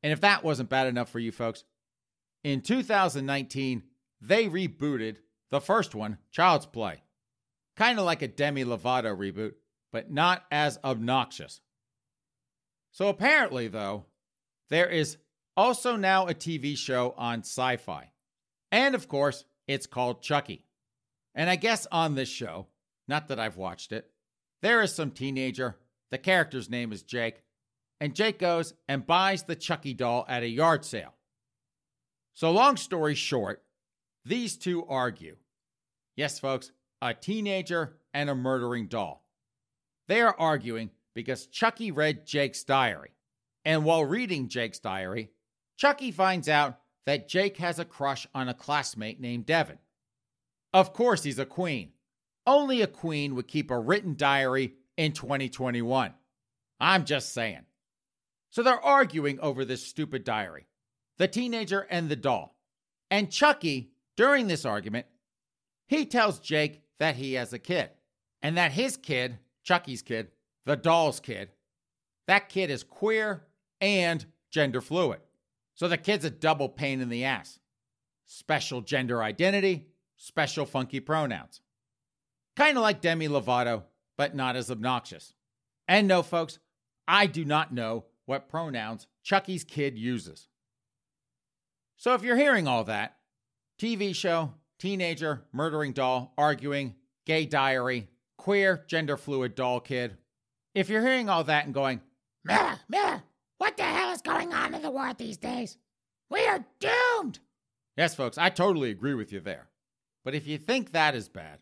And 0.03 0.11
if 0.11 0.21
that 0.21 0.43
wasn't 0.43 0.69
bad 0.69 0.87
enough 0.87 1.09
for 1.09 1.19
you 1.19 1.31
folks, 1.31 1.63
in 2.43 2.61
2019, 2.61 3.83
they 4.21 4.45
rebooted 4.47 5.17
the 5.51 5.61
first 5.61 5.95
one, 5.95 6.17
Child's 6.31 6.65
Play. 6.65 7.03
Kind 7.75 7.99
of 7.99 8.05
like 8.05 8.21
a 8.21 8.27
Demi 8.27 8.63
Lovato 8.63 9.15
reboot, 9.15 9.53
but 9.91 10.11
not 10.11 10.43
as 10.51 10.79
obnoxious. 10.83 11.61
So 12.91 13.09
apparently, 13.09 13.67
though, 13.67 14.05
there 14.69 14.89
is 14.89 15.17
also 15.57 15.95
now 15.95 16.27
a 16.27 16.33
TV 16.33 16.77
show 16.77 17.13
on 17.17 17.39
sci 17.39 17.77
fi. 17.77 18.11
And 18.71 18.95
of 18.95 19.07
course, 19.07 19.45
it's 19.67 19.87
called 19.87 20.21
Chucky. 20.21 20.65
And 21.33 21.49
I 21.49 21.55
guess 21.55 21.87
on 21.91 22.15
this 22.15 22.29
show, 22.29 22.67
not 23.07 23.27
that 23.27 23.39
I've 23.39 23.57
watched 23.57 23.91
it, 23.91 24.09
there 24.61 24.81
is 24.81 24.93
some 24.93 25.11
teenager. 25.11 25.77
The 26.15 26.19
character's 26.19 26.69
name 26.69 26.93
is 26.93 27.03
Jake 27.03 27.43
and 27.99 28.15
Jake 28.15 28.39
goes 28.39 28.73
and 28.87 29.05
buys 29.05 29.43
the 29.43 29.53
Chucky 29.57 29.93
doll 29.93 30.25
at 30.29 30.43
a 30.43 30.47
yard 30.47 30.85
sale. 30.85 31.13
So, 32.35 32.51
long 32.51 32.77
story 32.77 33.15
short, 33.15 33.65
these 34.23 34.55
two 34.55 34.85
argue. 34.85 35.35
Yes, 36.15 36.39
folks, 36.39 36.71
a 37.01 37.13
teenager 37.13 37.97
and 38.13 38.29
a 38.29 38.33
murdering 38.33 38.87
doll. 38.87 39.25
They 40.07 40.21
are 40.21 40.33
arguing 40.39 40.91
because 41.15 41.47
Chucky 41.47 41.91
read 41.91 42.25
Jake's 42.25 42.63
diary. 42.63 43.11
And 43.65 43.83
while 43.83 44.05
reading 44.05 44.47
Jake's 44.47 44.79
diary, 44.79 45.31
Chucky 45.75 46.11
finds 46.11 46.47
out 46.47 46.79
that 47.05 47.27
Jake 47.27 47.57
has 47.57 47.77
a 47.77 47.83
crush 47.83 48.25
on 48.33 48.47
a 48.47 48.53
classmate 48.53 49.19
named 49.19 49.47
Devin. 49.47 49.79
Of 50.73 50.93
course, 50.93 51.23
he's 51.23 51.39
a 51.39 51.45
queen. 51.45 51.91
Only 52.47 52.81
a 52.81 52.87
queen 52.87 53.35
would 53.35 53.49
keep 53.49 53.69
a 53.69 53.77
written 53.77 54.15
diary 54.15 54.75
in 54.97 55.11
2021. 55.11 56.13
I'm 56.79 57.05
just 57.05 57.33
saying. 57.33 57.65
So 58.49 58.63
they're 58.63 58.79
arguing 58.79 59.39
over 59.39 59.65
this 59.65 59.85
stupid 59.85 60.23
diary 60.23 60.67
the 61.17 61.27
teenager 61.27 61.87
and 61.89 62.09
the 62.09 62.15
doll. 62.15 62.57
And 63.09 63.31
Chucky, 63.31 63.91
during 64.17 64.47
this 64.47 64.65
argument, 64.65 65.05
he 65.87 66.05
tells 66.05 66.39
Jake 66.39 66.81
that 66.99 67.15
he 67.15 67.33
has 67.33 67.53
a 67.53 67.59
kid 67.59 67.89
and 68.41 68.57
that 68.57 68.73
his 68.73 68.97
kid, 68.97 69.39
Chucky's 69.63 70.01
kid, 70.01 70.27
the 70.65 70.75
Dolls 70.75 71.19
Kid, 71.19 71.49
that 72.27 72.49
kid 72.49 72.69
is 72.69 72.83
queer 72.83 73.43
and 73.79 74.25
gender 74.51 74.81
fluid. 74.81 75.19
So 75.75 75.87
the 75.87 75.97
kid's 75.97 76.25
a 76.25 76.29
double 76.29 76.69
pain 76.69 77.01
in 77.01 77.09
the 77.09 77.25
ass. 77.25 77.59
Special 78.25 78.81
gender 78.81 79.21
identity, 79.21 79.87
special 80.17 80.65
funky 80.65 80.99
pronouns. 80.99 81.61
Kind 82.55 82.77
of 82.77 82.83
like 82.83 83.01
Demi 83.01 83.27
Lovato, 83.27 83.83
but 84.17 84.35
not 84.35 84.55
as 84.55 84.71
obnoxious. 84.71 85.33
And 85.87 86.07
no, 86.07 86.23
folks, 86.23 86.59
I 87.07 87.27
do 87.27 87.45
not 87.45 87.73
know 87.73 88.05
what 88.25 88.49
pronouns 88.49 89.07
Chucky's 89.23 89.63
kid 89.63 89.97
uses. 89.97 90.47
So 91.97 92.13
if 92.13 92.23
you're 92.23 92.37
hearing 92.37 92.67
all 92.67 92.83
that, 92.85 93.17
TV 93.79 94.15
show, 94.15 94.53
teenager, 94.79 95.43
murdering 95.53 95.93
doll, 95.93 96.33
arguing, 96.37 96.95
gay 97.25 97.45
diary, 97.45 98.07
queer, 98.37 98.83
gender 98.87 99.17
fluid 99.17 99.55
doll 99.55 99.79
kid, 99.79 100.17
if 100.73 100.89
you're 100.89 101.05
hearing 101.05 101.29
all 101.29 101.43
that 101.45 101.65
and 101.65 101.73
going, 101.73 102.01
Miller, 102.43 102.79
Miller, 102.89 103.23
what 103.57 103.77
the 103.77 103.83
hell 103.83 104.11
is 104.11 104.21
going 104.21 104.53
on 104.53 104.73
in 104.73 104.81
the 104.81 104.91
world 104.91 105.17
these 105.17 105.37
days? 105.37 105.77
We 106.29 106.45
are 106.45 106.65
doomed. 106.79 107.39
Yes, 107.95 108.13
folks, 108.15 108.37
I 108.37 108.49
totally 108.49 108.91
agree 108.91 109.13
with 109.13 109.31
you 109.31 109.39
there. 109.39 109.69
But 110.23 110.35
if 110.35 110.47
you 110.47 110.57
think 110.57 110.91
that 110.91 111.15
is 111.15 111.29
bad, 111.29 111.59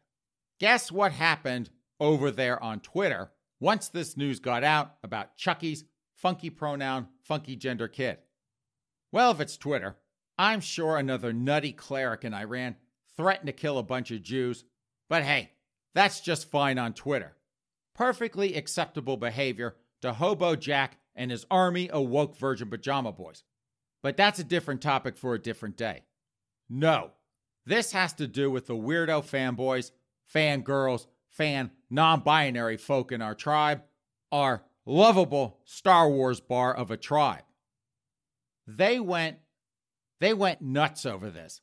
guess 0.59 0.91
what 0.91 1.11
happened 1.11 1.69
over 2.03 2.29
there 2.29 2.61
on 2.61 2.81
Twitter 2.81 3.31
once 3.61 3.87
this 3.87 4.17
news 4.17 4.41
got 4.41 4.61
out 4.63 4.95
about 5.03 5.37
Chucky's 5.37 5.85
funky 6.13 6.49
pronoun, 6.49 7.07
funky 7.23 7.55
gender 7.55 7.87
kid? 7.87 8.17
Well, 9.13 9.31
if 9.31 9.39
it's 9.39 9.55
Twitter, 9.55 9.95
I'm 10.37 10.59
sure 10.59 10.97
another 10.97 11.31
nutty 11.31 11.71
cleric 11.71 12.25
in 12.25 12.33
Iran 12.33 12.75
threatened 13.15 13.47
to 13.47 13.53
kill 13.53 13.77
a 13.77 13.83
bunch 13.83 14.11
of 14.11 14.21
Jews. 14.21 14.65
But 15.07 15.23
hey, 15.23 15.51
that's 15.95 16.19
just 16.19 16.51
fine 16.51 16.77
on 16.77 16.93
Twitter. 16.93 17.37
Perfectly 17.95 18.55
acceptable 18.55 19.15
behavior 19.15 19.75
to 20.01 20.13
Hobo 20.13 20.57
Jack 20.57 20.97
and 21.15 21.31
his 21.31 21.45
army 21.49 21.89
of 21.89 22.09
woke 22.09 22.35
virgin 22.35 22.69
pajama 22.69 23.13
boys. 23.13 23.43
But 24.01 24.17
that's 24.17 24.39
a 24.39 24.43
different 24.43 24.81
topic 24.81 25.15
for 25.15 25.35
a 25.35 25.41
different 25.41 25.77
day. 25.77 26.03
No, 26.69 27.11
this 27.65 27.93
has 27.93 28.11
to 28.13 28.27
do 28.27 28.51
with 28.51 28.67
the 28.67 28.75
weirdo 28.75 29.23
fanboys, 29.23 29.91
fangirls, 30.33 31.07
fan 31.33 31.71
non 31.89 32.21
binary 32.21 32.77
folk 32.77 33.11
in 33.11 33.21
our 33.21 33.35
tribe, 33.35 33.83
our 34.31 34.63
lovable 34.85 35.59
Star 35.65 36.09
Wars 36.09 36.39
bar 36.39 36.73
of 36.73 36.91
a 36.91 36.97
tribe. 36.97 37.43
They 38.65 38.99
went 38.99 39.37
they 40.19 40.33
went 40.33 40.61
nuts 40.61 41.05
over 41.05 41.29
this. 41.29 41.59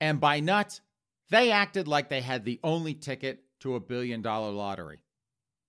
And 0.00 0.20
by 0.20 0.40
nuts, 0.40 0.80
they 1.28 1.50
acted 1.50 1.86
like 1.86 2.08
they 2.08 2.22
had 2.22 2.44
the 2.44 2.58
only 2.64 2.94
ticket 2.94 3.44
to 3.60 3.74
a 3.74 3.80
billion 3.80 4.22
dollar 4.22 4.50
lottery. 4.50 5.00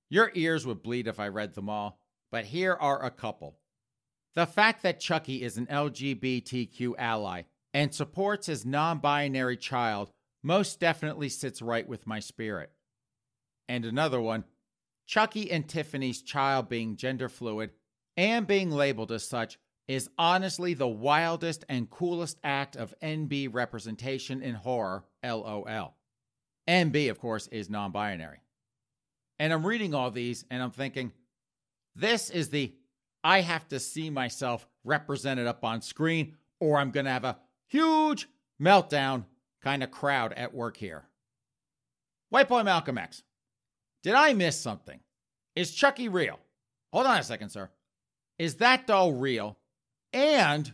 Your 0.10 0.32
ears 0.34 0.66
would 0.66 0.82
bleed 0.82 1.08
if 1.08 1.20
I 1.20 1.28
read 1.28 1.54
them 1.56 1.70
all, 1.70 2.00
but 2.32 2.46
here 2.46 2.78
are 2.80 3.04
a 3.04 3.12
couple. 3.12 3.58
The 4.34 4.46
fact 4.46 4.84
that 4.84 5.02
Chucky 5.02 5.44
is 5.44 5.58
an 5.58 5.68
LGBTQ 5.68 6.94
ally 6.98 7.44
and 7.74 7.94
supports 7.94 8.48
his 8.48 8.66
non 8.66 9.00
binary 9.00 9.58
child 9.58 10.12
most 10.42 10.80
definitely 10.80 11.30
sits 11.30 11.62
right 11.62 11.88
with 11.88 12.08
my 12.08 12.20
spirit. 12.20 12.72
And 13.72 13.86
another 13.86 14.20
one 14.20 14.44
Chucky 15.08 15.50
and 15.50 15.66
Tiffany's 15.66 16.22
child 16.22 16.68
being 16.68 16.98
gender 16.98 17.30
fluid 17.30 17.70
and 18.18 18.46
being 18.46 18.70
labeled 18.70 19.14
as 19.14 19.26
such 19.26 19.58
is 19.88 20.10
honestly 20.18 20.74
the 20.74 20.90
wildest 20.90 21.64
and 21.70 21.90
coolest 21.90 22.38
act 22.44 22.76
of 22.76 22.94
NB 23.02 23.48
representation 23.54 24.42
in 24.42 24.56
horror, 24.56 25.06
LOL. 25.24 25.96
NB, 26.68 27.10
of 27.10 27.18
course, 27.18 27.48
is 27.48 27.70
non 27.70 27.94
binary. 27.94 28.42
And 29.40 29.54
I'm 29.54 29.66
reading 29.66 29.94
all 29.94 30.12
these 30.12 30.44
and 30.52 30.62
I'm 30.62 30.72
thinking, 30.72 31.14
this 31.96 32.30
is 32.30 32.50
the 32.50 32.76
I 33.24 33.40
have 33.40 33.70
to 33.70 33.80
see 33.80 34.10
myself 34.10 34.68
represented 34.84 35.48
up 35.48 35.64
on 35.64 35.82
screen 35.82 36.36
or 36.60 36.78
I'm 36.78 36.92
going 36.92 37.06
to 37.06 37.12
have 37.12 37.24
a 37.24 37.40
huge 37.70 38.28
meltdown 38.62 39.24
kind 39.64 39.82
of 39.82 39.92
crowd 39.92 40.34
at 40.34 40.54
work 40.54 40.76
here. 40.76 41.06
White 42.28 42.50
Boy 42.50 42.64
Malcolm 42.64 42.98
X. 42.98 43.24
Did 44.04 44.14
I 44.14 44.34
miss 44.34 44.60
something? 44.60 45.00
Is 45.56 45.72
Chucky 45.72 46.08
real? 46.10 46.40
Hold 46.94 47.06
on 47.06 47.18
a 47.18 47.24
second, 47.24 47.50
sir. 47.50 47.70
Is 48.40 48.56
that 48.56 48.88
doll 48.88 49.14
real? 49.14 49.58
And 50.14 50.72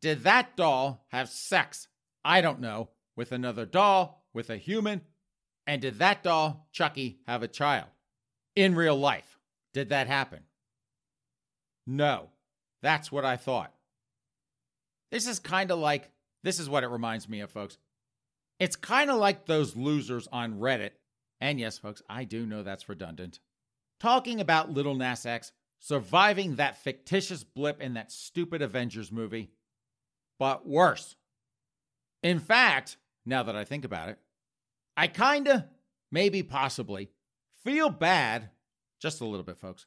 did 0.00 0.24
that 0.24 0.56
doll 0.56 1.04
have 1.08 1.28
sex? 1.28 1.88
I 2.24 2.40
don't 2.40 2.60
know. 2.60 2.90
With 3.16 3.32
another 3.32 3.66
doll, 3.66 4.24
with 4.32 4.50
a 4.50 4.56
human? 4.56 5.02
And 5.66 5.82
did 5.82 5.98
that 5.98 6.22
doll, 6.22 6.68
Chucky, 6.72 7.20
have 7.26 7.42
a 7.42 7.48
child? 7.48 7.88
In 8.56 8.74
real 8.74 8.96
life, 8.96 9.38
did 9.72 9.90
that 9.90 10.06
happen? 10.06 10.40
No. 11.86 12.30
That's 12.82 13.12
what 13.12 13.24
I 13.24 13.36
thought. 13.36 13.72
This 15.10 15.26
is 15.26 15.38
kind 15.38 15.70
of 15.70 15.78
like, 15.78 16.10
this 16.42 16.58
is 16.58 16.68
what 16.68 16.84
it 16.84 16.88
reminds 16.88 17.28
me 17.28 17.40
of, 17.40 17.50
folks. 17.50 17.78
It's 18.58 18.76
kind 18.76 19.10
of 19.10 19.18
like 19.18 19.46
those 19.46 19.76
losers 19.76 20.28
on 20.32 20.60
Reddit. 20.60 20.90
And 21.40 21.58
yes, 21.58 21.78
folks, 21.78 22.02
I 22.08 22.24
do 22.24 22.46
know 22.46 22.62
that's 22.62 22.88
redundant. 22.88 23.40
Talking 23.98 24.40
about 24.40 24.70
Little 24.70 24.94
Nas 24.94 25.24
X 25.24 25.52
surviving 25.78 26.56
that 26.56 26.76
fictitious 26.76 27.42
blip 27.42 27.80
in 27.80 27.94
that 27.94 28.12
stupid 28.12 28.60
Avengers 28.60 29.10
movie, 29.10 29.50
but 30.38 30.68
worse. 30.68 31.16
In 32.22 32.38
fact, 32.38 32.98
now 33.24 33.42
that 33.42 33.56
I 33.56 33.64
think 33.64 33.84
about 33.84 34.10
it, 34.10 34.18
I 34.96 35.08
kinda, 35.08 35.70
maybe 36.12 36.42
possibly, 36.42 37.10
feel 37.64 37.88
bad, 37.88 38.50
just 39.00 39.22
a 39.22 39.24
little 39.24 39.44
bit, 39.44 39.58
folks, 39.58 39.86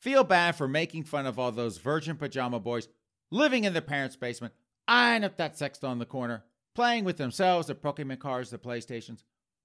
feel 0.00 0.24
bad 0.24 0.54
for 0.54 0.68
making 0.68 1.04
fun 1.04 1.24
of 1.24 1.38
all 1.38 1.50
those 1.50 1.78
virgin 1.78 2.16
pajama 2.16 2.60
boys 2.60 2.88
living 3.30 3.64
in 3.64 3.72
their 3.72 3.80
parents' 3.80 4.16
basement, 4.16 4.52
eyeing 4.86 5.24
up 5.24 5.38
that 5.38 5.56
sex 5.56 5.78
in 5.82 5.98
the 5.98 6.04
corner, 6.04 6.44
playing 6.74 7.04
with 7.04 7.16
themselves, 7.16 7.68
the 7.68 7.74
Pokemon 7.74 8.18
cards, 8.18 8.50
the 8.50 8.58
PlayStations, 8.58 9.22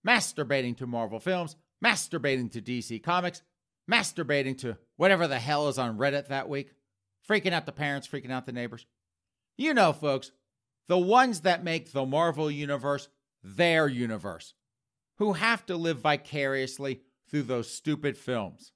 masturbating 0.07 0.77
to 0.77 0.87
Marvel 0.87 1.19
films, 1.19 1.55
masturbating 1.83 2.51
to 2.51 2.61
DC 2.61 3.01
Comics, 3.03 3.41
masturbating 3.91 4.57
to 4.59 4.77
whatever 4.95 5.27
the 5.27 5.39
hell 5.39 5.67
is 5.67 5.77
on 5.77 5.97
Reddit 5.97 6.27
that 6.27 6.49
week, 6.49 6.71
freaking 7.27 7.51
out 7.51 7.65
the 7.65 7.71
parents, 7.71 8.07
freaking 8.07 8.31
out 8.31 8.45
the 8.45 8.51
neighbors. 8.51 8.85
You 9.57 9.73
know, 9.73 9.93
folks, 9.93 10.31
the 10.87 10.97
ones 10.97 11.41
that 11.41 11.63
make 11.63 11.91
the 11.91 12.05
Marvel 12.05 12.49
universe 12.49 13.09
their 13.43 13.87
universe, 13.87 14.53
who 15.17 15.33
have 15.33 15.65
to 15.65 15.75
live 15.75 15.99
vicariously 15.99 17.01
through 17.29 17.43
those 17.43 17.71
stupid 17.71 18.17
films. 18.17 18.71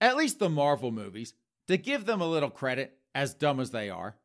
At 0.00 0.16
least 0.16 0.38
the 0.38 0.50
Marvel 0.50 0.90
movies, 0.90 1.34
to 1.68 1.76
give 1.76 2.04
them 2.04 2.20
a 2.20 2.28
little 2.28 2.50
credit, 2.50 2.98
as 3.14 3.34
dumb 3.34 3.60
as 3.60 3.70
they 3.70 3.90
are, 3.90 4.16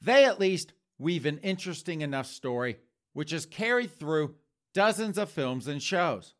they 0.00 0.24
at 0.24 0.40
least 0.40 0.72
weave 0.98 1.26
an 1.26 1.38
interesting 1.38 2.00
enough 2.00 2.26
story 2.26 2.76
which 3.12 3.32
is 3.32 3.46
carried 3.46 3.98
through 3.98 4.34
dozens 4.74 5.18
of 5.18 5.30
films 5.30 5.66
and 5.66 5.82
shows. 5.82 6.34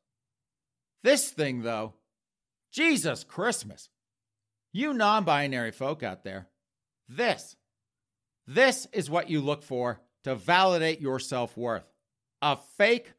This 1.02 1.30
thing, 1.30 1.62
though, 1.62 1.94
Jesus 2.72 3.24
Christmas. 3.24 3.88
You 4.72 4.94
non 4.94 5.24
binary 5.24 5.70
folk 5.70 6.02
out 6.02 6.24
there, 6.24 6.48
this, 7.08 7.56
this 8.46 8.86
is 8.92 9.10
what 9.10 9.28
you 9.28 9.42
look 9.42 9.62
for 9.62 10.00
to 10.24 10.34
validate 10.34 11.00
your 11.00 11.18
self 11.18 11.56
worth. 11.56 11.84
A 12.40 12.56
fake 12.78 13.12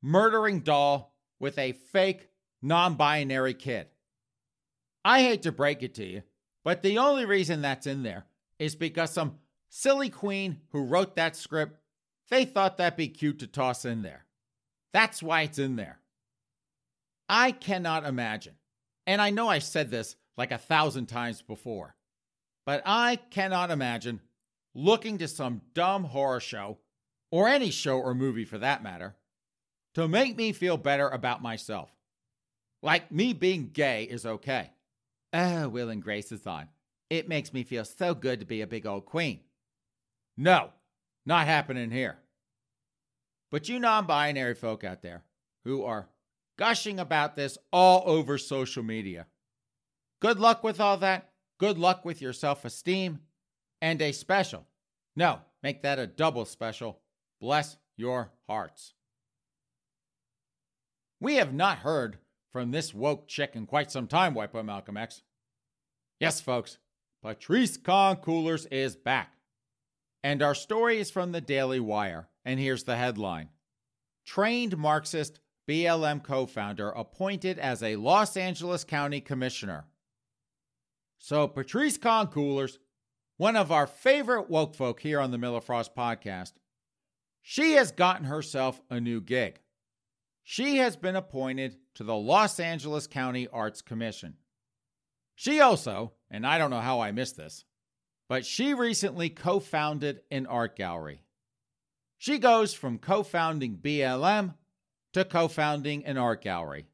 murdering 0.00 0.60
doll 0.60 1.14
with 1.40 1.58
a 1.58 1.72
fake 1.72 2.28
non 2.62 2.94
binary 2.94 3.54
kid. 3.54 3.88
I 5.04 5.22
hate 5.22 5.42
to 5.42 5.52
break 5.52 5.82
it 5.82 5.94
to 5.94 6.04
you, 6.04 6.22
but 6.62 6.82
the 6.82 6.98
only 6.98 7.24
reason 7.24 7.62
that's 7.62 7.86
in 7.86 8.02
there 8.02 8.26
is 8.58 8.76
because 8.76 9.10
some 9.10 9.38
silly 9.68 10.10
queen 10.10 10.60
who 10.70 10.84
wrote 10.84 11.16
that 11.16 11.34
script, 11.34 11.80
they 12.28 12.44
thought 12.44 12.76
that'd 12.76 12.96
be 12.96 13.08
cute 13.08 13.38
to 13.40 13.46
toss 13.46 13.84
in 13.84 14.02
there. 14.02 14.26
That's 14.92 15.22
why 15.22 15.42
it's 15.42 15.58
in 15.58 15.76
there. 15.76 15.98
I 17.28 17.52
cannot 17.52 18.04
imagine 18.04 18.54
and 19.10 19.20
I 19.20 19.30
know 19.30 19.48
I 19.48 19.58
said 19.58 19.90
this 19.90 20.14
like 20.36 20.52
a 20.52 20.58
thousand 20.58 21.06
times 21.06 21.42
before, 21.42 21.96
but 22.64 22.80
I 22.86 23.16
cannot 23.16 23.72
imagine 23.72 24.20
looking 24.72 25.18
to 25.18 25.26
some 25.26 25.62
dumb 25.74 26.04
horror 26.04 26.38
show, 26.38 26.78
or 27.32 27.48
any 27.48 27.70
show 27.70 27.98
or 27.98 28.14
movie 28.14 28.44
for 28.44 28.58
that 28.58 28.84
matter, 28.84 29.16
to 29.94 30.06
make 30.06 30.36
me 30.36 30.52
feel 30.52 30.76
better 30.76 31.08
about 31.08 31.42
myself. 31.42 31.90
Like 32.82 33.10
me 33.10 33.32
being 33.32 33.70
gay 33.72 34.04
is 34.04 34.24
okay. 34.24 34.70
Oh, 35.32 35.68
Will 35.68 35.90
and 35.90 36.02
Grace 36.02 36.30
is 36.30 36.46
on. 36.46 36.68
It 37.10 37.28
makes 37.28 37.52
me 37.52 37.64
feel 37.64 37.84
so 37.84 38.14
good 38.14 38.38
to 38.38 38.46
be 38.46 38.60
a 38.60 38.66
big 38.68 38.86
old 38.86 39.06
queen. 39.06 39.40
No, 40.36 40.70
not 41.26 41.48
happening 41.48 41.90
here. 41.90 42.16
But 43.50 43.68
you 43.68 43.78
non 43.78 44.06
binary 44.06 44.54
folk 44.54 44.84
out 44.84 45.02
there 45.02 45.24
who 45.64 45.82
are 45.84 46.08
gushing 46.58 47.00
about 47.00 47.36
this 47.36 47.58
all 47.72 48.02
over 48.06 48.38
social 48.38 48.82
media. 48.82 49.26
Good 50.20 50.38
luck 50.38 50.62
with 50.62 50.80
all 50.80 50.98
that. 50.98 51.30
Good 51.58 51.78
luck 51.78 52.04
with 52.04 52.20
your 52.22 52.32
self 52.32 52.64
esteem. 52.64 53.20
And 53.82 54.00
a 54.02 54.12
special. 54.12 54.66
No, 55.16 55.40
make 55.62 55.82
that 55.82 55.98
a 55.98 56.06
double 56.06 56.44
special. 56.44 57.00
Bless 57.40 57.78
your 57.96 58.30
hearts. 58.46 58.92
We 61.18 61.36
have 61.36 61.52
not 61.52 61.78
heard 61.78 62.18
from 62.50 62.70
this 62.70 62.92
woke 62.94 63.28
chick 63.28 63.52
in 63.54 63.66
quite 63.66 63.90
some 63.90 64.06
time, 64.06 64.34
Boy 64.34 64.48
Malcolm 64.62 64.96
X. 64.96 65.22
Yes, 66.18 66.40
folks, 66.40 66.78
Patrisse 67.24 67.82
Khan-Cullors 67.82 68.66
is 68.70 68.96
back. 68.96 69.34
And 70.22 70.42
our 70.42 70.54
story 70.54 70.98
is 70.98 71.10
from 71.10 71.32
the 71.32 71.40
Daily 71.40 71.80
Wire, 71.80 72.28
and 72.44 72.58
here's 72.60 72.84
the 72.84 72.96
headline 72.96 73.48
Trained 74.24 74.76
Marxist 74.76 75.40
BLM 75.68 76.22
co 76.22 76.46
founder 76.46 76.90
appointed 76.90 77.58
as 77.58 77.82
a 77.82 77.96
Los 77.96 78.36
Angeles 78.36 78.84
County 78.84 79.20
Commissioner. 79.20 79.84
So, 81.18 81.46
Patrisse 81.46 81.98
Khan-Cullors, 82.00 82.78
one 83.36 83.56
of 83.56 83.70
our 83.70 83.86
favorite 83.86 84.48
woke 84.48 84.74
folk 84.74 85.00
here 85.00 85.20
on 85.20 85.30
the 85.30 85.38
Miller 85.38 85.60
Frost 85.60 85.94
podcast, 85.94 86.52
she 87.42 87.72
has 87.72 87.92
gotten 87.92 88.26
herself 88.26 88.80
a 88.90 89.00
new 89.00 89.20
gig. 89.20 89.60
She 90.42 90.78
has 90.78 90.96
been 90.96 91.16
appointed 91.16 91.76
to 91.94 92.04
the 92.04 92.16
Los 92.16 92.58
Angeles 92.58 93.06
County 93.06 93.48
Arts 93.48 93.82
Commission. 93.82 94.34
She 95.34 95.60
also, 95.60 96.12
and 96.30 96.46
I 96.46 96.58
don't 96.58 96.70
know 96.70 96.80
how 96.80 97.00
I 97.00 97.12
missed 97.12 97.36
this, 97.36 97.64
but 98.28 98.44
she 98.44 98.74
recently 98.74 99.30
co 99.30 99.60
founded 99.60 100.22
an 100.30 100.46
art 100.46 100.76
gallery. 100.76 101.22
She 102.20 102.38
goes 102.38 102.74
from 102.74 102.98
co 102.98 103.22
founding 103.22 103.78
BLM 103.78 104.52
to 105.14 105.24
co 105.24 105.48
founding 105.48 106.04
an 106.04 106.18
art 106.18 106.42
gallery. 106.42 106.84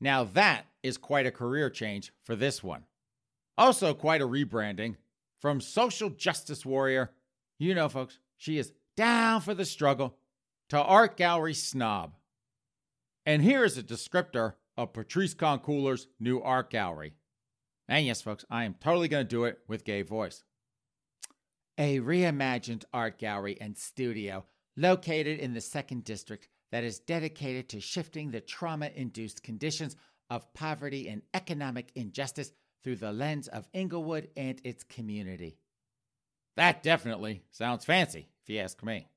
Now, 0.00 0.24
that 0.24 0.64
is 0.82 0.96
quite 0.96 1.26
a 1.26 1.30
career 1.30 1.68
change 1.68 2.10
for 2.24 2.34
this 2.34 2.64
one. 2.64 2.84
Also, 3.58 3.92
quite 3.92 4.22
a 4.22 4.26
rebranding 4.26 4.96
from 5.42 5.60
social 5.60 6.08
justice 6.08 6.64
warrior. 6.64 7.10
You 7.58 7.74
know, 7.74 7.90
folks, 7.90 8.18
she 8.38 8.56
is 8.56 8.72
down 8.96 9.42
for 9.42 9.52
the 9.52 9.66
struggle 9.66 10.16
to 10.70 10.82
art 10.82 11.18
gallery 11.18 11.52
snob. 11.52 12.14
And 13.26 13.42
here 13.42 13.62
is 13.62 13.76
a 13.76 13.82
descriptor 13.82 14.54
of 14.74 14.94
Patrisse 14.94 15.36
Khan-Cullors' 15.36 16.06
new 16.18 16.40
art 16.40 16.70
gallery. 16.70 17.12
And 17.88 18.06
yes, 18.06 18.22
folks, 18.22 18.46
I 18.48 18.64
am 18.64 18.76
totally 18.80 19.08
going 19.08 19.26
to 19.26 19.28
do 19.28 19.44
it 19.44 19.58
with 19.68 19.84
gay 19.84 20.00
voice. 20.00 20.44
A 21.78 22.00
reimagined 22.00 22.84
art 22.92 23.18
gallery 23.18 23.58
and 23.60 23.76
studio 23.76 24.44
located 24.76 25.38
in 25.38 25.54
the 25.54 25.60
second 25.60 26.04
district 26.04 26.48
that 26.72 26.84
is 26.84 26.98
dedicated 26.98 27.68
to 27.70 27.80
shifting 27.80 28.30
the 28.30 28.40
trauma 28.40 28.90
induced 28.94 29.42
conditions 29.42 29.96
of 30.30 30.52
poverty 30.54 31.08
and 31.08 31.22
economic 31.34 31.92
injustice 31.94 32.52
through 32.82 32.96
the 32.96 33.12
lens 33.12 33.48
of 33.48 33.68
Inglewood 33.72 34.28
and 34.36 34.60
its 34.64 34.84
community. 34.84 35.58
That 36.56 36.82
definitely 36.82 37.42
sounds 37.50 37.84
fancy, 37.84 38.28
if 38.42 38.50
you 38.50 38.60
ask 38.60 38.82
me. 38.82 39.08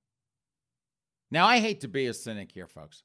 Now, 1.31 1.45
I 1.45 1.59
hate 1.59 1.81
to 1.81 1.87
be 1.87 2.07
a 2.07 2.13
cynic 2.13 2.51
here, 2.51 2.67
folks. 2.67 3.03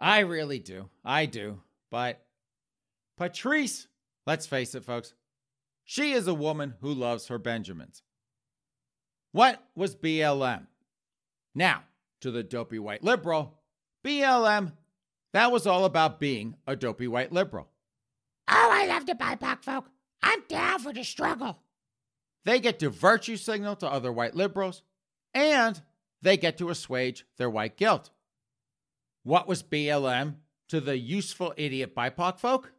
I 0.00 0.20
really 0.20 0.58
do. 0.58 0.88
I 1.04 1.26
do. 1.26 1.60
But 1.90 2.24
Patrisse, 3.18 3.86
let's 4.26 4.46
face 4.46 4.74
it, 4.74 4.84
folks, 4.84 5.14
she 5.84 6.12
is 6.12 6.26
a 6.26 6.34
woman 6.34 6.74
who 6.80 6.92
loves 6.92 7.28
her 7.28 7.38
Benjamins. 7.38 8.02
What 9.32 9.62
was 9.74 9.94
BLM? 9.94 10.66
Now, 11.54 11.84
to 12.20 12.30
the 12.30 12.42
dopey 12.42 12.78
white 12.78 13.04
liberal, 13.04 13.54
BLM, 14.04 14.72
that 15.32 15.52
was 15.52 15.66
all 15.66 15.84
about 15.84 16.18
being 16.20 16.56
a 16.66 16.74
dopey 16.74 17.06
white 17.06 17.32
liberal. 17.32 17.68
Oh, 18.48 18.70
I 18.72 18.86
love 18.86 19.06
the 19.06 19.14
BIPOC 19.14 19.62
folk. 19.62 19.86
I'm 20.22 20.42
down 20.48 20.80
for 20.80 20.92
the 20.92 21.04
struggle. 21.04 21.58
They 22.44 22.58
get 22.58 22.78
to 22.80 22.90
virtue 22.90 23.36
signal 23.36 23.76
to 23.76 23.88
other 23.88 24.12
white 24.12 24.34
liberals, 24.34 24.82
and 25.32 25.80
they 26.22 26.36
get 26.36 26.58
to 26.58 26.70
assuage 26.70 27.24
their 27.36 27.50
white 27.50 27.76
guilt. 27.76 28.10
What 29.22 29.46
was 29.46 29.62
BLM 29.62 30.36
to 30.68 30.80
the 30.80 30.98
useful 30.98 31.54
idiot 31.56 31.94
BIPOC 31.94 32.38
folk? 32.38 32.72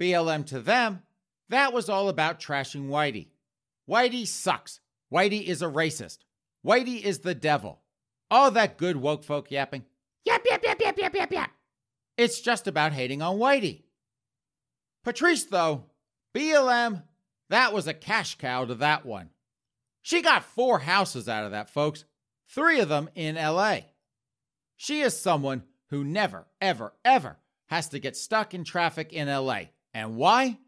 BLM 0.00 0.44
to 0.46 0.60
them, 0.60 1.02
that 1.48 1.72
was 1.72 1.88
all 1.88 2.08
about 2.08 2.40
trashing 2.40 2.88
Whitey. 2.88 3.28
Whitey 3.88 4.26
sucks. 4.26 4.80
Whitey 5.12 5.44
is 5.44 5.62
a 5.62 5.66
racist. 5.66 6.18
Whitey 6.64 7.02
is 7.02 7.18
the 7.18 7.34
devil. 7.34 7.80
All 8.30 8.50
that 8.52 8.78
good 8.78 8.96
woke 8.96 9.24
folk 9.24 9.50
yapping. 9.50 9.84
Yep, 10.24 10.42
yep, 10.48 10.62
yep, 10.64 10.80
yep, 10.80 10.98
yep, 10.98 11.14
yep, 11.14 11.32
yep. 11.32 11.50
It's 12.16 12.40
just 12.40 12.66
about 12.66 12.92
hating 12.92 13.20
on 13.20 13.38
Whitey. 13.38 13.82
Patrisse, 15.04 15.44
though, 15.44 15.84
BLM, 16.34 17.02
that 17.50 17.72
was 17.72 17.86
a 17.86 17.94
cash 17.94 18.38
cow 18.38 18.64
to 18.64 18.76
that 18.76 19.04
one. 19.04 19.30
She 20.00 20.22
got 20.22 20.44
four 20.44 20.78
houses 20.78 21.28
out 21.28 21.44
of 21.44 21.50
that, 21.50 21.68
folks, 21.70 22.04
three 22.48 22.80
of 22.80 22.88
them 22.88 23.10
in 23.14 23.34
LA. 23.34 23.78
She 24.76 25.00
is 25.00 25.18
someone 25.18 25.62
who 25.90 26.04
never, 26.04 26.46
ever, 26.60 26.94
ever 27.04 27.36
has 27.66 27.88
to 27.90 27.98
get 27.98 28.16
stuck 28.16 28.54
in 28.54 28.64
traffic 28.64 29.12
in 29.12 29.28
LA. 29.28 29.64
And 29.92 30.16
why? 30.16 30.58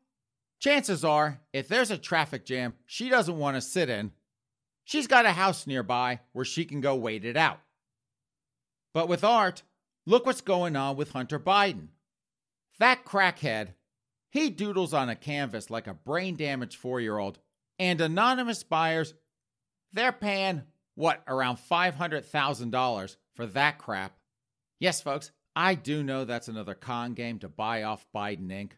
Chances 0.61 1.05
are, 1.05 1.41
if 1.53 1.69
there's 1.69 1.91
a 1.91 1.99
traffic 1.99 2.45
jam 2.45 2.75
she 2.87 3.09
doesn't 3.09 3.39
want 3.39 3.57
to 3.57 3.61
sit 3.61 3.89
in, 3.89 4.13
she's 4.85 5.07
got 5.07 5.27
a 5.27 5.33
house 5.33 5.67
nearby 5.67 6.21
where 6.33 6.45
she 6.45 6.65
can 6.65 6.81
go 6.81 6.95
wait 6.95 7.25
it 7.25 7.37
out. 7.37 7.61
But 8.93 9.09
with 9.09 9.25
art, 9.25 9.63
look 10.07 10.25
what's 10.25 10.41
going 10.41 10.77
on 10.77 10.97
with 10.97 11.11
Hunter 11.11 11.41
Biden. 11.41 11.89
That 12.79 13.05
crackhead, 13.05 13.69
he 14.31 14.51
doodles 14.51 14.95
on 14.95 15.09
a 15.09 15.17
canvas 15.17 15.71
like 15.71 15.87
a 15.87 15.95
brain 15.95 16.37
damaged 16.37 16.77
four 16.77 17.01
year 17.01 17.19
old, 17.19 17.39
and 17.79 18.01
anonymous 18.01 18.63
buyers, 18.63 19.15
they're 19.93 20.13
paying, 20.13 20.63
what, 20.95 21.23
around 21.27 21.59
$500,000 21.59 23.17
for 23.35 23.47
that 23.47 23.79
crap. 23.79 24.17
Yes, 24.81 25.01
folks, 25.01 25.31
I 25.57 25.75
do 25.75 26.03
know 26.03 26.25
that's 26.25 26.49
another 26.49 26.75
con 26.75 27.15
game 27.15 27.39
to 27.41 27.49
buy 27.49 27.85
off 27.85 28.07
Biden 28.15 28.49
Inc. 28.49 28.73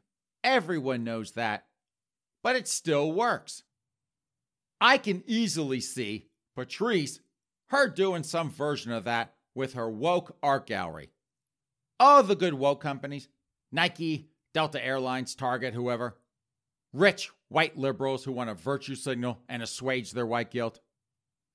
Everyone 0.45 1.05
knows 1.05 1.33
that. 1.33 1.67
But 2.43 2.57
it 2.57 2.69
still 2.69 3.13
works. 3.13 3.63
I 4.81 4.99
can 4.99 5.23
easily 5.27 5.81
see 5.81 6.27
Patrisse, 6.57 7.21
her 7.69 7.89
doing 7.89 8.23
some 8.23 8.51
version 8.51 8.93
of 8.93 9.05
that 9.05 9.35
with 9.55 9.75
her 9.75 9.91
woke 9.91 10.37
art 10.43 10.67
gallery. 10.67 11.11
All 11.99 12.23
the 12.23 12.37
good 12.37 12.55
woke 12.55 12.81
companies 12.81 13.29
Nike, 13.73 14.29
Delta 14.55 14.85
Airlines, 14.85 15.35
Target, 15.35 15.75
whoever 15.75 16.17
rich 16.93 17.31
white 17.49 17.77
liberals 17.77 18.25
who 18.25 18.33
want 18.33 18.49
to 18.49 18.55
virtue 18.55 18.95
signal 18.95 19.39
and 19.49 19.63
assuage 19.63 20.13
their 20.13 20.27
white 20.27 20.51
guilt. 20.51 20.81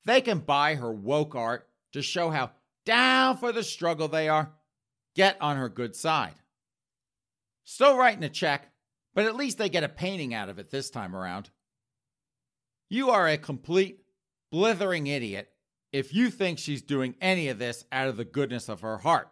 They 0.05 0.21
can 0.21 0.39
buy 0.39 0.75
her 0.75 0.91
woke 0.91 1.35
art 1.35 1.67
to 1.93 2.01
show 2.01 2.29
how 2.29 2.51
down 2.85 3.37
for 3.37 3.51
the 3.51 3.63
struggle 3.63 4.07
they 4.07 4.29
are. 4.29 4.51
Get 5.15 5.37
on 5.41 5.57
her 5.57 5.69
good 5.69 5.95
side. 5.95 6.35
Still 7.63 7.97
writing 7.97 8.23
a 8.23 8.29
check, 8.29 8.71
but 9.13 9.25
at 9.25 9.35
least 9.35 9.57
they 9.57 9.69
get 9.69 9.83
a 9.83 9.89
painting 9.89 10.33
out 10.33 10.49
of 10.49 10.57
it 10.57 10.71
this 10.71 10.89
time 10.89 11.15
around. 11.15 11.49
You 12.91 13.11
are 13.11 13.25
a 13.25 13.37
complete, 13.37 14.01
blithering 14.51 15.07
idiot 15.07 15.49
if 15.93 16.13
you 16.13 16.29
think 16.29 16.59
she's 16.59 16.81
doing 16.81 17.15
any 17.21 17.47
of 17.47 17.57
this 17.57 17.85
out 17.89 18.09
of 18.09 18.17
the 18.17 18.25
goodness 18.25 18.67
of 18.67 18.81
her 18.81 18.97
heart. 18.97 19.29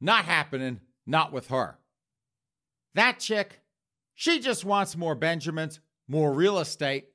Not 0.00 0.24
happening, 0.24 0.80
not 1.06 1.32
with 1.32 1.46
her. 1.46 1.78
That 2.96 3.20
chick, 3.20 3.60
she 4.16 4.40
just 4.40 4.64
wants 4.64 4.96
more 4.96 5.14
Benjamins, 5.14 5.78
more 6.08 6.32
real 6.32 6.58
estate. 6.58 7.10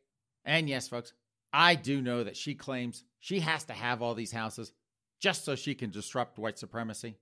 And 0.45 0.69
yes, 0.69 0.87
folks, 0.87 1.11
I 1.51 1.75
do 1.75 2.01
know 2.01 2.23
that 2.23 2.37
she 2.37 2.55
claims 2.55 3.03
she 3.19 3.41
has 3.41 3.65
to 3.65 3.73
have 3.73 4.01
all 4.01 4.15
these 4.15 4.31
houses 4.31 4.71
just 5.19 5.43
so 5.43 5.55
she 5.55 5.75
can 5.75 5.89
disrupt 5.89 6.39
white 6.39 6.59
supremacy. 6.59 7.17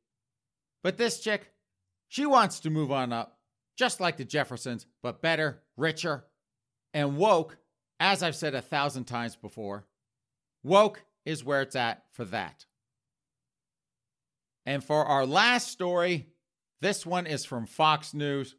But 0.84 0.98
this 0.98 1.20
chick, 1.20 1.52
she 2.08 2.28
wants 2.28 2.60
to 2.60 2.70
move 2.70 2.92
on 2.92 3.12
up, 3.12 3.40
just 3.76 4.00
like 4.00 4.18
the 4.18 4.24
Jeffersons, 4.24 4.86
but 5.02 5.20
better, 5.20 5.64
richer, 5.76 6.26
and 6.94 7.18
woke, 7.18 7.58
as 8.00 8.24
I've 8.24 8.36
said 8.36 8.56
a 8.56 8.62
thousand 8.62 9.06
times 9.06 9.36
before. 9.36 9.86
Woke 10.64 11.04
is 11.26 11.44
where 11.44 11.62
it's 11.62 11.76
at 11.76 12.04
for 12.12 12.26
that. 12.26 12.66
And 14.66 14.84
for 14.84 15.06
our 15.06 15.26
last 15.26 15.70
story, 15.70 16.28
this 16.82 17.06
one 17.06 17.28
is 17.28 17.46
from 17.46 17.66
Fox 17.66 18.14
News. 18.14 18.56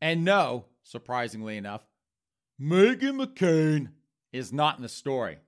And 0.00 0.24
no, 0.24 0.66
surprisingly 0.82 1.56
enough, 1.56 1.86
Meghan 2.60 3.24
McCain 3.24 3.88
is 4.32 4.52
not 4.52 4.76
in 4.76 4.82
the 4.82 4.88
story. 4.88 5.38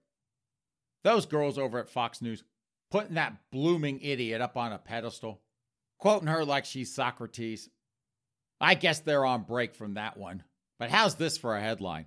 Those 1.04 1.26
girls 1.26 1.58
over 1.58 1.78
at 1.78 1.88
Fox 1.88 2.22
News 2.22 2.44
putting 2.90 3.14
that 3.14 3.36
blooming 3.50 4.00
idiot 4.00 4.40
up 4.40 4.56
on 4.56 4.72
a 4.72 4.78
pedestal, 4.78 5.40
quoting 5.98 6.28
her 6.28 6.44
like 6.44 6.64
she's 6.64 6.94
Socrates. 6.94 7.68
I 8.60 8.74
guess 8.74 9.00
they're 9.00 9.24
on 9.24 9.42
break 9.42 9.74
from 9.74 9.94
that 9.94 10.16
one. 10.16 10.42
But 10.78 10.90
how's 10.90 11.16
this 11.16 11.36
for 11.36 11.56
a 11.56 11.60
headline? 11.60 12.06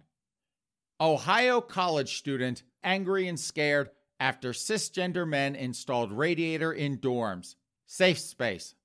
Ohio 1.02 1.62
college 1.62 2.18
student 2.20 2.62
angry 2.84 3.28
and 3.28 3.40
scared 3.40 3.90
after 4.20 4.52
cisgender 4.52 5.28
men 5.28 5.56
installed 5.56 6.12
radiator 6.12 6.72
in 6.72 7.00
dorms. 7.00 7.56
Safe 7.88 8.20
space. 8.20 8.76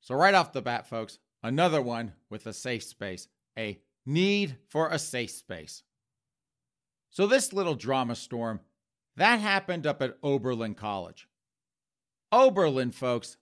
So, 0.00 0.14
right 0.14 0.34
off 0.34 0.52
the 0.52 0.60
bat, 0.60 0.86
folks, 0.86 1.18
another 1.42 1.80
one 1.80 2.12
with 2.28 2.46
a 2.46 2.52
safe 2.52 2.84
space, 2.84 3.28
a 3.58 3.80
need 4.04 4.58
for 4.68 4.90
a 4.90 4.98
safe 4.98 5.30
space. 5.30 5.82
So, 7.10 7.26
this 7.26 7.52
little 7.54 7.74
drama 7.74 8.14
storm 8.14 8.60
that 9.16 9.40
happened 9.40 9.86
up 9.86 10.02
at 10.02 10.18
Oberlin 10.22 10.74
College. 10.74 11.26
Oberlin, 12.30 12.90
folks, 12.92 13.38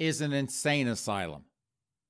is 0.00 0.20
an 0.20 0.32
insane 0.32 0.88
asylum. 0.88 1.44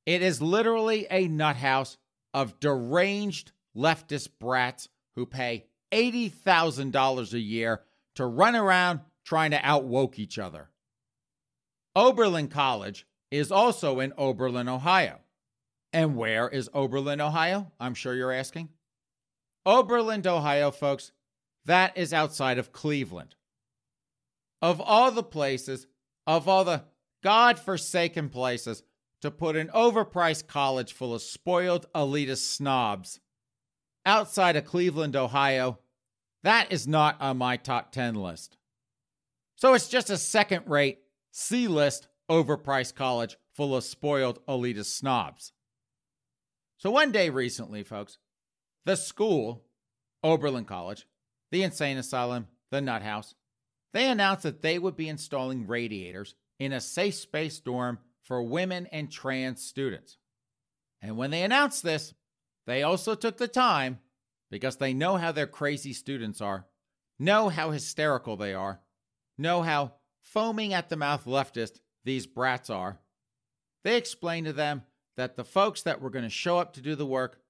It 0.06 0.22
is 0.22 0.40
literally 0.40 1.06
a 1.10 1.28
nut 1.28 1.56
house 1.56 1.98
of 2.32 2.58
deranged 2.60 3.52
leftist 3.76 4.30
brats 4.40 4.88
who 5.14 5.26
pay 5.26 5.66
$80,000 5.92 7.32
a 7.32 7.38
year 7.38 7.82
to 8.14 8.26
run 8.26 8.56
around 8.56 9.00
trying 9.24 9.50
to 9.50 9.60
outwoke 9.62 10.18
each 10.18 10.38
other. 10.38 10.70
Oberlin 11.94 12.48
College 12.48 13.06
is 13.30 13.50
also 13.50 14.00
in 14.00 14.12
Oberlin, 14.16 14.68
Ohio. 14.68 15.20
And 15.92 16.16
where 16.16 16.48
is 16.48 16.68
Oberlin, 16.74 17.20
Ohio? 17.20 17.72
I'm 17.80 17.94
sure 17.94 18.14
you're 18.14 18.32
asking. 18.32 18.68
Oberlin, 19.64 20.26
Ohio, 20.26 20.70
folks, 20.70 21.12
that 21.64 21.96
is 21.96 22.12
outside 22.12 22.58
of 22.58 22.72
Cleveland. 22.72 23.34
Of 24.62 24.80
all 24.80 25.10
the 25.10 25.22
places, 25.22 25.86
of 26.26 26.48
all 26.48 26.64
the 26.64 26.84
God-forsaken 27.22 28.28
places 28.28 28.82
to 29.22 29.30
put 29.30 29.56
an 29.56 29.68
overpriced 29.68 30.46
college 30.46 30.92
full 30.92 31.14
of 31.14 31.22
spoiled 31.22 31.86
elitist 31.94 32.54
snobs 32.54 33.20
outside 34.06 34.56
of 34.56 34.64
Cleveland, 34.64 35.16
Ohio, 35.16 35.78
that 36.42 36.72
is 36.72 36.86
not 36.86 37.20
on 37.20 37.36
my 37.36 37.56
top 37.56 37.92
10 37.92 38.14
list. 38.14 38.56
So 39.56 39.74
it's 39.74 39.88
just 39.88 40.08
a 40.08 40.16
second 40.16 40.64
rate, 40.66 41.00
C 41.32 41.66
list, 41.66 42.08
overpriced 42.30 42.94
college 42.94 43.36
full 43.52 43.76
of 43.76 43.84
spoiled 43.84 44.44
elitist 44.46 44.96
snobs. 44.96 45.52
So 46.78 46.90
one 46.90 47.10
day 47.10 47.30
recently, 47.30 47.82
folks, 47.82 48.18
the 48.84 48.96
school, 48.96 49.64
Oberlin 50.22 50.66
College, 50.66 51.06
the 51.50 51.62
insane 51.62 51.96
asylum, 51.96 52.48
the 52.70 52.80
nut 52.80 53.02
house, 53.02 53.34
they 53.92 54.08
announced 54.10 54.42
that 54.42 54.62
they 54.62 54.78
would 54.78 54.96
be 54.96 55.08
installing 55.08 55.66
radiators 55.66 56.34
in 56.58 56.72
a 56.72 56.80
safe 56.80 57.14
space 57.14 57.58
dorm 57.60 57.98
for 58.22 58.42
women 58.42 58.86
and 58.92 59.10
trans 59.10 59.62
students. 59.62 60.18
And 61.00 61.16
when 61.16 61.30
they 61.30 61.42
announced 61.42 61.82
this, 61.82 62.12
they 62.66 62.82
also 62.82 63.14
took 63.14 63.36
the 63.36 63.48
time, 63.48 64.00
because 64.50 64.76
they 64.76 64.94
know 64.94 65.16
how 65.16 65.32
their 65.32 65.46
crazy 65.46 65.92
students 65.92 66.40
are, 66.40 66.66
know 67.18 67.48
how 67.48 67.70
hysterical 67.70 68.36
they 68.36 68.54
are, 68.54 68.80
know 69.38 69.62
how 69.62 69.94
foaming 70.22 70.74
at 70.74 70.88
the 70.88 70.96
mouth 70.96 71.24
leftist 71.24 71.80
these 72.04 72.26
brats 72.26 72.70
are. 72.70 72.98
They 73.84 73.96
explained 73.96 74.46
to 74.46 74.52
them 74.52 74.82
that 75.16 75.36
the 75.36 75.44
folks 75.44 75.82
that 75.82 76.00
were 76.00 76.10
going 76.10 76.24
to 76.24 76.30
show 76.30 76.58
up 76.58 76.74
to 76.74 76.80
do 76.80 76.94
the 76.94 77.06
work, 77.06 77.40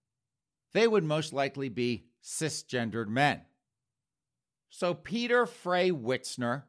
they 0.73 0.87
would 0.87 1.05
most 1.05 1.33
likely 1.33 1.69
be 1.69 2.07
cisgendered 2.23 3.09
men. 3.09 3.43
So 4.69 4.95
Peter 4.95 5.47
Frey 5.47 5.91
Witzner, 5.91 6.65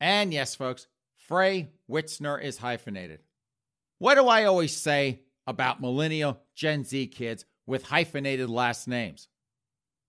and 0.00 0.32
yes, 0.32 0.54
folks, 0.54 0.88
Frey 1.28 1.70
Witzner 1.88 2.42
is 2.42 2.58
hyphenated. 2.58 3.20
What 3.98 4.16
do 4.16 4.26
I 4.26 4.44
always 4.44 4.76
say 4.76 5.20
about 5.46 5.80
millennial 5.80 6.40
Gen 6.54 6.84
Z 6.84 7.06
kids 7.08 7.44
with 7.66 7.84
hyphenated 7.84 8.50
last 8.50 8.88
names? 8.88 9.28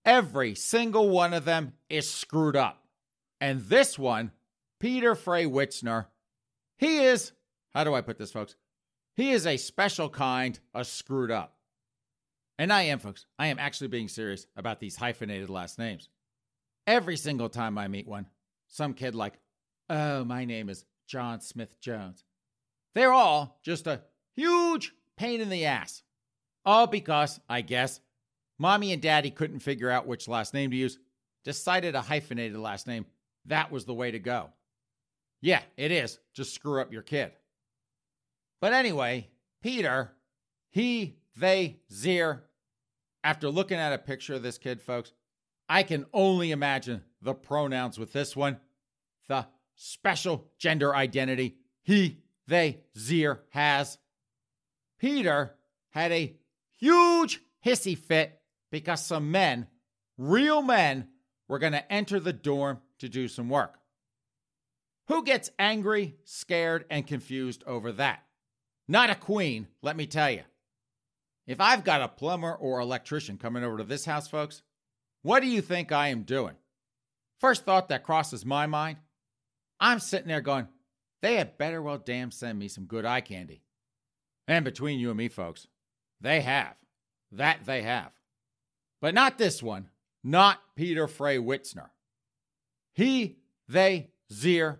Every 0.04 0.54
single 0.54 1.08
one 1.08 1.32
of 1.32 1.44
them 1.44 1.72
is 1.88 2.10
screwed 2.10 2.56
up. 2.56 2.84
And 3.40 3.62
this 3.62 3.98
one, 3.98 4.32
Peter 4.80 5.14
Frey 5.14 5.44
Witzner, 5.46 6.06
he 6.76 7.04
is, 7.04 7.32
how 7.72 7.84
do 7.84 7.94
I 7.94 8.00
put 8.00 8.18
this, 8.18 8.32
folks? 8.32 8.56
He 9.16 9.30
is 9.30 9.46
a 9.46 9.56
special 9.56 10.08
kind 10.08 10.58
of 10.74 10.86
screwed 10.86 11.30
up. 11.30 11.56
And 12.58 12.72
I 12.72 12.82
am, 12.82 12.98
folks, 12.98 13.26
I 13.38 13.48
am 13.48 13.58
actually 13.58 13.88
being 13.88 14.08
serious 14.08 14.46
about 14.56 14.80
these 14.80 14.96
hyphenated 14.96 15.50
last 15.50 15.78
names. 15.78 16.08
Every 16.86 17.16
single 17.16 17.48
time 17.48 17.78
I 17.78 17.88
meet 17.88 18.06
one, 18.06 18.26
some 18.68 18.94
kid 18.94 19.14
like, 19.14 19.34
oh, 19.88 20.24
my 20.24 20.44
name 20.44 20.68
is 20.68 20.84
John 21.06 21.40
Smith 21.40 21.80
Jones. 21.80 22.24
They're 22.94 23.12
all 23.12 23.58
just 23.62 23.86
a 23.86 24.02
huge 24.34 24.92
pain 25.16 25.40
in 25.40 25.48
the 25.48 25.64
ass. 25.66 26.02
All 26.64 26.86
because, 26.86 27.40
I 27.48 27.60
guess, 27.60 28.00
mommy 28.58 28.92
and 28.92 29.02
daddy 29.02 29.30
couldn't 29.30 29.60
figure 29.60 29.90
out 29.90 30.06
which 30.06 30.28
last 30.28 30.54
name 30.54 30.70
to 30.70 30.76
use, 30.76 30.98
decided 31.44 31.94
a 31.94 32.00
hyphenated 32.00 32.56
last 32.56 32.86
name. 32.86 33.06
That 33.46 33.70
was 33.70 33.84
the 33.84 33.94
way 33.94 34.10
to 34.10 34.18
go. 34.18 34.50
Yeah, 35.40 35.60
it 35.76 35.90
is. 35.90 36.18
Just 36.32 36.54
screw 36.54 36.80
up 36.80 36.92
your 36.92 37.02
kid. 37.02 37.32
But 38.60 38.72
anyway, 38.72 39.28
Peter, 39.62 40.12
he, 40.70 41.16
they, 41.36 41.80
Zier, 41.92 42.40
after 43.22 43.50
looking 43.50 43.78
at 43.78 43.92
a 43.92 43.98
picture 43.98 44.34
of 44.34 44.42
this 44.42 44.56
kid, 44.56 44.80
folks, 44.80 45.12
I 45.68 45.82
can 45.82 46.06
only 46.14 46.50
imagine 46.50 47.02
the 47.20 47.34
pronouns 47.34 47.98
with 47.98 48.12
this 48.12 48.34
one. 48.34 48.58
The 49.28 49.46
special 49.74 50.50
gender 50.58 50.94
identity 50.94 51.56
he, 51.82 52.22
they, 52.48 52.80
Zier 52.96 53.40
has. 53.50 53.98
Peter 54.98 55.54
had 55.90 56.10
a 56.12 56.34
huge 56.84 57.40
hissy 57.64 57.96
fit 57.96 58.38
because 58.70 59.04
some 59.04 59.30
men, 59.30 59.66
real 60.18 60.60
men, 60.60 61.08
were 61.48 61.58
going 61.58 61.72
to 61.72 61.92
enter 61.92 62.20
the 62.20 62.32
dorm 62.32 62.80
to 62.98 63.08
do 63.08 63.28
some 63.28 63.48
work. 63.48 63.78
Who 65.08 65.24
gets 65.24 65.50
angry, 65.58 66.16
scared, 66.24 66.84
and 66.90 67.06
confused 67.06 67.64
over 67.66 67.92
that? 67.92 68.22
Not 68.86 69.10
a 69.10 69.14
queen, 69.14 69.68
let 69.82 69.96
me 69.96 70.06
tell 70.06 70.30
you. 70.30 70.42
If 71.46 71.60
I've 71.60 71.84
got 71.84 72.02
a 72.02 72.08
plumber 72.08 72.54
or 72.54 72.80
electrician 72.80 73.36
coming 73.38 73.64
over 73.64 73.78
to 73.78 73.84
this 73.84 74.04
house, 74.04 74.28
folks, 74.28 74.62
what 75.22 75.40
do 75.40 75.46
you 75.46 75.60
think 75.60 75.92
I 75.92 76.08
am 76.08 76.22
doing? 76.22 76.54
First 77.40 77.64
thought 77.64 77.88
that 77.88 78.04
crosses 78.04 78.44
my 78.44 78.66
mind 78.66 78.98
I'm 79.80 79.98
sitting 79.98 80.28
there 80.28 80.40
going, 80.40 80.68
they 81.20 81.36
had 81.36 81.58
better 81.58 81.82
well 81.82 81.98
damn 81.98 82.30
send 82.30 82.58
me 82.58 82.68
some 82.68 82.84
good 82.84 83.04
eye 83.04 83.20
candy. 83.20 83.62
And 84.46 84.64
between 84.64 84.98
you 84.98 85.10
and 85.10 85.18
me, 85.18 85.28
folks, 85.28 85.66
they 86.24 86.40
have. 86.40 86.74
That 87.32 87.60
they 87.66 87.82
have. 87.82 88.10
But 89.00 89.14
not 89.14 89.36
this 89.36 89.62
one, 89.62 89.90
not 90.24 90.58
Peter 90.74 91.06
Frey 91.06 91.36
Witzner. 91.36 91.90
He, 92.94 93.36
they, 93.68 94.08
Zier. 94.32 94.78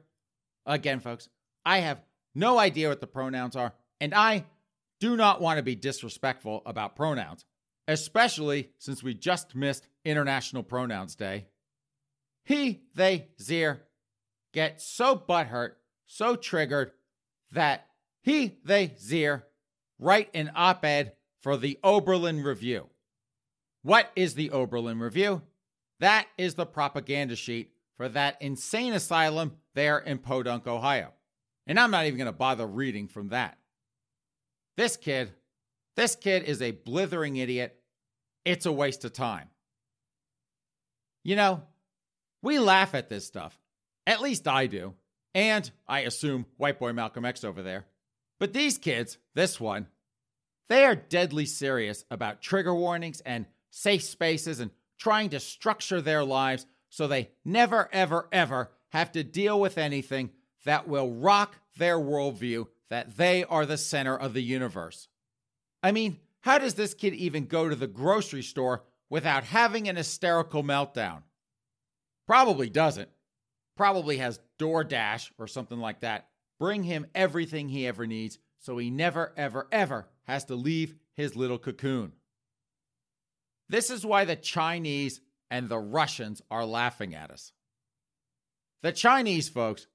Again, 0.65 1.01
folks, 1.01 1.29
I 1.67 1.81
have 1.81 2.01
no 2.35 2.59
idea 2.59 2.89
what 2.89 3.01
the 3.01 3.07
pronouns 3.07 3.57
are, 3.57 3.75
and 4.01 4.15
I 4.15 4.47
do 5.01 5.17
not 5.17 5.43
want 5.43 5.59
to 5.59 5.63
be 5.63 5.75
disrespectful 5.75 6.63
about 6.65 6.97
pronouns, 6.97 7.45
especially 7.87 8.71
since 8.79 9.03
we 9.03 9.13
just 9.13 9.55
missed 9.55 9.87
International 10.05 10.63
Pronouns 10.63 11.15
Day. 11.15 11.45
He, 12.45 12.85
they, 12.95 13.29
Zier 13.39 13.81
get 14.55 14.81
so 14.81 15.15
butthurt, 15.15 15.73
so 16.07 16.37
triggered 16.37 16.93
that 17.51 17.87
he, 18.23 18.57
they, 18.65 18.89
Zier 18.89 19.43
write 19.99 20.31
an 20.33 20.51
op 20.55 20.85
ed 20.87 21.13
for 21.45 21.59
the 21.59 21.79
Oberlin 21.85 22.43
Review. 22.43 22.89
What 23.83 24.11
is 24.17 24.35
the 24.35 24.51
Oberlin 24.51 24.99
Review? 24.99 25.43
That 26.01 26.27
is 26.39 26.55
the 26.55 26.65
propaganda 26.65 27.37
sheet 27.37 27.71
for 27.99 28.09
that 28.09 28.39
insane 28.41 28.95
asylum 28.95 29.53
there 29.75 29.99
in 29.99 30.19
Podunk, 30.19 30.67
Ohio. 30.67 31.13
And 31.67 31.79
I'm 31.79 31.91
not 31.91 32.07
even 32.07 32.17
going 32.17 32.27
to 32.27 32.33
bother 32.33 32.67
reading 32.67 33.09
from 33.09 33.29
that. 33.29 33.59
This 34.79 34.97
kid, 34.97 35.33
this 35.97 36.17
kid 36.17 36.45
is 36.45 36.63
a 36.63 36.71
blithering 36.71 37.37
idiot. 37.37 37.79
It's 38.47 38.65
a 38.65 38.73
waste 38.73 39.05
of 39.05 39.13
time. 39.13 39.51
You 41.25 41.37
know, 41.37 41.63
we 42.43 42.59
laugh 42.59 42.95
at 42.95 43.11
this 43.11 43.27
stuff. 43.27 43.61
At 44.07 44.23
least 44.23 44.49
I 44.49 44.67
do. 44.67 44.95
And 45.35 45.71
I 45.87 46.01
assume 46.01 46.47
white 46.57 46.79
boy 46.79 46.95
Malcolm 46.95 47.27
X 47.27 47.45
over 47.45 47.63
there. 47.63 47.85
But 48.41 48.55
these 48.55 48.79
kids, 48.79 49.19
this 49.35 49.61
one, 49.61 49.89
they 50.69 50.85
are 50.85 50.95
deadly 50.95 51.47
serious 51.47 52.05
about 52.11 52.43
trigger 52.43 52.75
warnings 52.75 53.21
and 53.21 53.47
safe 53.71 54.03
spaces 54.03 54.61
and 54.61 54.71
trying 54.99 55.31
to 55.31 55.41
structure 55.41 56.01
their 56.01 56.25
lives 56.25 56.67
so 56.89 57.07
they 57.07 57.31
never, 57.45 57.89
ever, 57.93 58.29
ever 58.33 58.71
have 58.91 59.12
to 59.12 59.25
deal 59.25 59.61
with 59.61 59.79
anything 59.79 60.31
that 60.65 60.89
will 60.89 61.11
rock 61.11 61.57
their 61.77 61.99
worldview 61.99 62.67
that 62.89 63.17
they 63.17 63.45
are 63.45 63.67
the 63.67 63.77
center 63.77 64.17
of 64.17 64.33
the 64.33 64.43
universe. 64.43 65.09
I 65.83 65.93
mean, 65.93 66.19
how 66.41 66.59
does 66.59 66.75
this 66.75 66.95
kid 66.95 67.15
even 67.15 67.47
go 67.47 67.69
to 67.69 67.75
the 67.75 67.87
grocery 67.87 68.43
store 68.43 68.85
without 69.11 69.45
having 69.45 69.89
an 69.89 69.97
hysterical 69.97 70.62
meltdown? 70.62 71.23
Probably 72.27 72.71
doesn't. 72.71 73.09
Probably 73.77 74.19
has 74.19 74.41
DoorDash 74.59 75.33
or 75.39 75.47
something 75.47 75.79
like 75.79 76.01
that. 76.01 76.29
Bring 76.61 76.85
him 76.85 77.07
everything 77.15 77.69
he 77.69 77.87
ever 77.87 78.07
needs 78.07 78.39
so 78.65 78.79
he 78.79 78.91
never, 78.91 79.35
ever, 79.37 79.69
ever 79.71 80.09
has 80.23 80.47
to 80.47 80.55
leave 80.55 80.95
his 81.12 81.37
little 81.37 81.59
cocoon. 81.59 82.12
This 83.69 83.91
is 83.91 84.07
why 84.07 84.25
the 84.25 84.37
Chinese 84.37 85.21
and 85.51 85.69
the 85.69 85.79
Russians 85.79 86.41
are 86.51 86.65
laughing 86.65 87.15
at 87.15 87.31
us. 87.31 87.53
The 88.83 88.93
Chinese 88.93 89.51
folks, 89.51 89.87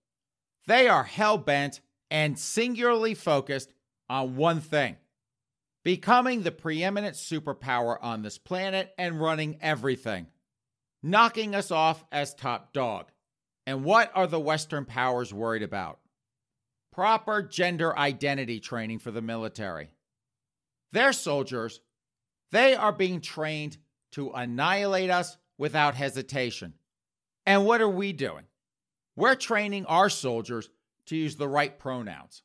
they 0.68 0.88
are 0.88 1.04
hell 1.04 1.40
bent 1.40 1.82
and 2.12 2.38
singularly 2.38 3.16
focused 3.16 3.74
on 4.08 4.36
one 4.36 4.62
thing 4.62 4.98
becoming 5.84 6.44
the 6.44 6.52
preeminent 6.52 7.16
superpower 7.16 7.98
on 8.00 8.22
this 8.22 8.38
planet 8.38 8.94
and 9.00 9.20
running 9.20 9.58
everything, 9.62 10.28
knocking 11.02 11.56
us 11.56 11.72
off 11.72 12.04
as 12.12 12.36
top 12.36 12.72
dog. 12.72 13.08
And 13.66 13.84
what 13.84 14.12
are 14.14 14.28
the 14.28 14.40
Western 14.40 14.86
powers 14.86 15.34
worried 15.34 15.64
about? 15.64 16.00
Proper 17.00 17.42
gender 17.42 17.98
identity 17.98 18.60
training 18.60 19.00
for 19.00 19.10
the 19.10 19.22
military. 19.22 19.88
Their 20.92 21.14
soldiers, 21.14 21.80
they 22.52 22.76
are 22.76 22.92
being 22.92 23.22
trained 23.22 23.78
to 24.12 24.32
annihilate 24.32 25.10
us 25.10 25.38
without 25.58 25.96
hesitation. 25.96 26.74
And 27.46 27.66
what 27.66 27.80
are 27.80 27.88
we 27.88 28.12
doing? 28.12 28.44
We're 29.16 29.36
training 29.36 29.86
our 29.86 30.10
soldiers 30.10 30.70
to 31.06 31.16
use 31.16 31.38
the 31.38 31.48
right 31.48 31.80
pronouns. 31.80 32.44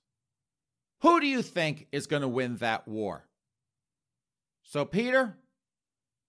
Who 1.01 1.19
do 1.19 1.27
you 1.27 1.43
think 1.43 1.89
is 1.91 2.07
going 2.07 2.23
to 2.23 2.29
win 2.29 2.55
that 2.59 2.87
war? 2.87 3.27
So, 4.63 4.85
Peter, 4.85 5.37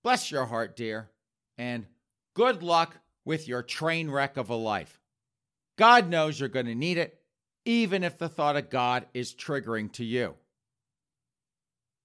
bless 0.04 0.32
your 0.32 0.46
heart, 0.48 0.76
dear, 0.76 1.12
and 1.60 1.86
good 2.34 2.64
luck 2.64 2.98
with 3.24 3.48
your 3.48 3.62
train 3.62 4.10
wreck 4.10 4.36
of 4.36 4.50
a 4.50 4.56
life. 4.56 5.00
God 5.78 6.10
knows 6.10 6.40
you're 6.40 6.50
going 6.50 6.66
to 6.66 6.74
need 6.74 6.98
it, 6.98 7.22
even 7.66 8.04
if 8.04 8.18
the 8.18 8.30
thought 8.30 8.56
of 8.56 8.70
God 8.70 9.08
is 9.14 9.34
triggering 9.34 9.92
to 9.94 10.06
you. 10.06 10.36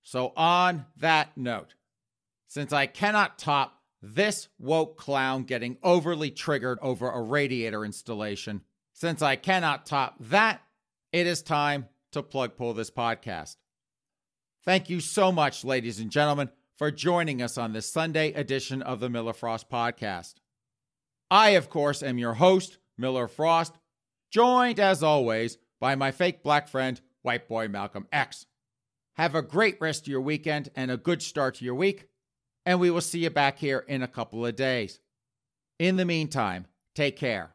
So, 0.03 0.33
on 0.37 0.87
that 0.97 1.37
note, 1.37 1.75
since 2.49 2.73
I 2.73 2.87
cannot 2.87 3.39
top 3.39 3.81
this 4.03 4.49
woke 4.59 4.97
clown 4.97 5.45
getting 5.45 5.77
overly 5.83 6.31
triggered 6.31 6.79
over 6.81 7.11
a 7.11 7.21
radiator 7.21 7.85
installation, 7.85 8.63
since 8.95 9.23
I 9.23 9.37
cannot 9.37 9.87
top 9.87 10.17
that, 10.21 10.63
it 11.13 11.27
is 11.27 11.43
time 11.43 11.89
to 12.13 12.23
plug 12.23 12.57
pull 12.57 12.75
this 12.75 12.91
podcast. 12.91 13.57
Thank 14.65 14.91
you 14.91 15.01
so 15.01 15.31
much, 15.31 15.65
ladies 15.65 16.01
and 16.01 16.11
gentlemen, 16.11 16.51
for 16.77 16.91
joining 16.91 17.43
us 17.43 17.57
on 17.57 17.73
this 17.73 17.91
Sunday 17.91 18.33
edition 18.33 18.83
of 18.83 19.01
the 19.01 19.11
Miller 19.11 19.33
Frost 19.33 19.71
podcast. 19.71 20.35
I, 21.31 21.51
of 21.51 21.71
course, 21.71 22.03
am 22.03 22.19
your 22.19 22.35
host, 22.35 22.79
Miller 22.99 23.29
Frost, 23.29 23.75
joined 24.31 24.81
as 24.81 25.03
always 25.03 25.59
by 25.81 25.95
my 25.95 26.11
fake 26.11 26.43
black 26.43 26.69
friend, 26.69 27.01
white 27.23 27.49
boy 27.49 27.69
Malcolm 27.69 28.07
X. 28.13 28.47
Have 29.15 29.35
a 29.35 29.43
great 29.43 29.79
rest 29.81 30.03
of 30.03 30.09
your 30.09 30.21
weekend 30.21 30.71
and 30.75 30.91
a 30.91 30.97
good 30.97 31.23
start 31.23 31.57
to 31.57 31.65
your 31.65 31.75
week, 31.75 32.09
and 32.65 32.81
we 32.81 32.91
will 32.91 33.01
see 33.01 33.21
you 33.21 33.31
back 33.31 33.59
here 33.59 33.85
in 33.87 34.03
a 34.03 34.09
couple 34.09 34.47
of 34.47 34.57
days. 34.57 35.01
In 35.79 35.97
the 35.97 36.05
meantime, 36.05 36.67
take 36.95 37.17
care. 37.17 37.55